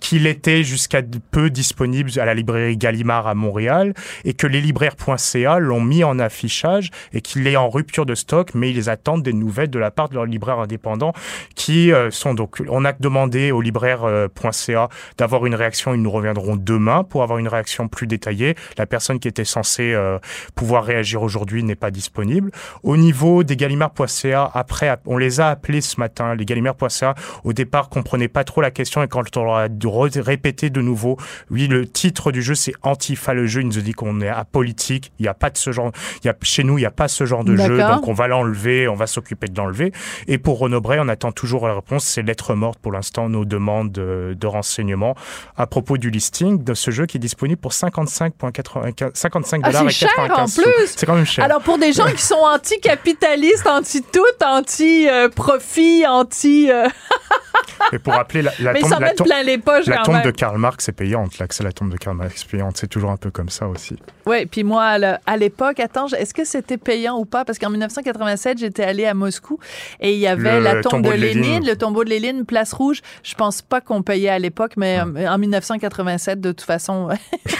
[0.00, 1.00] Qu'il était jusqu'à
[1.30, 3.94] peu disponible à la librairie Gallimard à Montréal,
[4.24, 8.50] et que les libraires.ca l'ont mis en affichage, et qu'il est en rupture de stock,
[8.54, 11.12] mais ils attendent des nouvelles de la part de leurs libraires indépendants
[11.54, 14.88] qui euh, sont donc on a demandé au libraire.ca
[15.18, 15.94] d'avoir une réaction.
[15.94, 18.54] Ils nous reviendront demain pour avoir une réaction plus détaillée.
[18.78, 20.18] La personne qui était censée euh,
[20.54, 22.50] pouvoir réagir aujourd'hui n'est pas disponible.
[22.82, 27.88] Au niveau des gallimard.ca après on les a appelés ce matin les gallimard.ca au départ
[27.88, 29.68] comprenaient pas trop la question et quand on leur a
[30.16, 31.16] répété de nouveau
[31.50, 34.28] oui le titre du jeu c'est Antifa le jeu ils nous ont dit qu'on est
[34.28, 35.12] apolitique.
[35.18, 35.92] Il n'y a pas de ce genre
[36.22, 37.78] il y a chez nous il n'y a pas ce genre de jeu.
[37.78, 39.91] Donc on va l'enlever on va s'occuper de l'enlever
[40.28, 42.04] et pour Renaud Bray, on attend toujours la réponse.
[42.04, 45.14] C'est lettre morte pour l'instant, nos demandes de, de renseignements
[45.56, 49.82] à propos du listing de ce jeu qui est disponible pour 55,95 55 Ah, dollars
[49.82, 50.72] c'est et cher, 95 en plus!
[50.96, 51.44] C'est quand même cher.
[51.44, 56.70] Alors, pour des gens qui sont anti-capitalistes, anti-tout, anti-profit, anti...
[56.70, 56.88] euh,
[57.92, 61.36] Et pour rappeler la, la tombe, la tombe- poches la de Karl Marx est payante.
[61.36, 62.76] Que c'est la tombe de Karl Marx payante.
[62.76, 63.96] C'est toujours un peu comme ça aussi.
[64.26, 67.44] Oui, puis moi, à à l'époque, attends, est-ce que c'était payant ou pas?
[67.44, 69.58] Parce qu'en 1987, j'étais allée à Moscou
[70.00, 71.66] et il y avait Le la tombe de de Lénine, Lénine.
[71.66, 73.00] le tombeau de Lénine, Place Rouge.
[73.22, 77.08] Je pense pas qu'on payait à l'époque, mais euh, en 1987, de toute façon,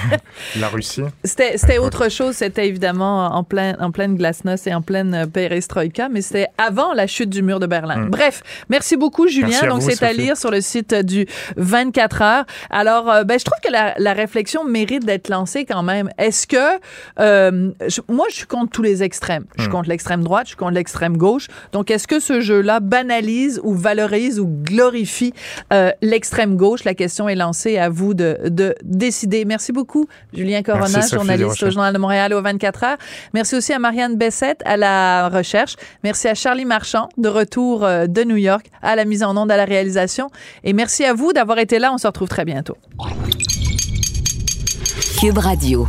[0.58, 1.02] La Russie.
[1.24, 2.36] c'était autre chose.
[2.36, 6.92] C'était évidemment en, plein, en pleine glasnost et en pleine euh, perestroïka, mais c'était avant
[6.94, 8.04] la chute du mur de Berlin.
[8.04, 8.10] Hum.
[8.10, 9.48] Bref, merci beaucoup, Julien.
[9.48, 11.26] Merci à Donc, c'est à lire sur le site du
[11.56, 12.44] 24 heures.
[12.70, 16.08] Alors, euh, ben, je trouve que la, la réflexion mérite d'être lancée quand même.
[16.18, 16.56] Est-ce que
[17.20, 19.44] euh, je- moi, je suis contre tous les extrêmes.
[19.56, 19.72] Je suis Hmm.
[19.72, 21.48] contre l'extrême droite, je suis contre l'extrême gauche.
[21.72, 25.32] Donc, est-ce que ce jeu-là banalise ou valorise ou glorifie
[25.72, 26.84] euh, l'extrême gauche?
[26.84, 29.44] La question est lancée à vous de, de décider.
[29.44, 32.96] Merci beaucoup, Julien Corona, Merci, journaliste au Journal de Montréal au 24 heures.
[33.34, 35.76] Merci aussi à Marianne Bessette à la recherche.
[36.04, 39.50] Merci à Charlie Marchand de retour euh, de New York à la mise en onde
[39.50, 39.64] à la
[40.64, 41.92] Et merci à vous d'avoir été là.
[41.92, 42.76] On se retrouve très bientôt.
[45.18, 45.86] Cube Radio.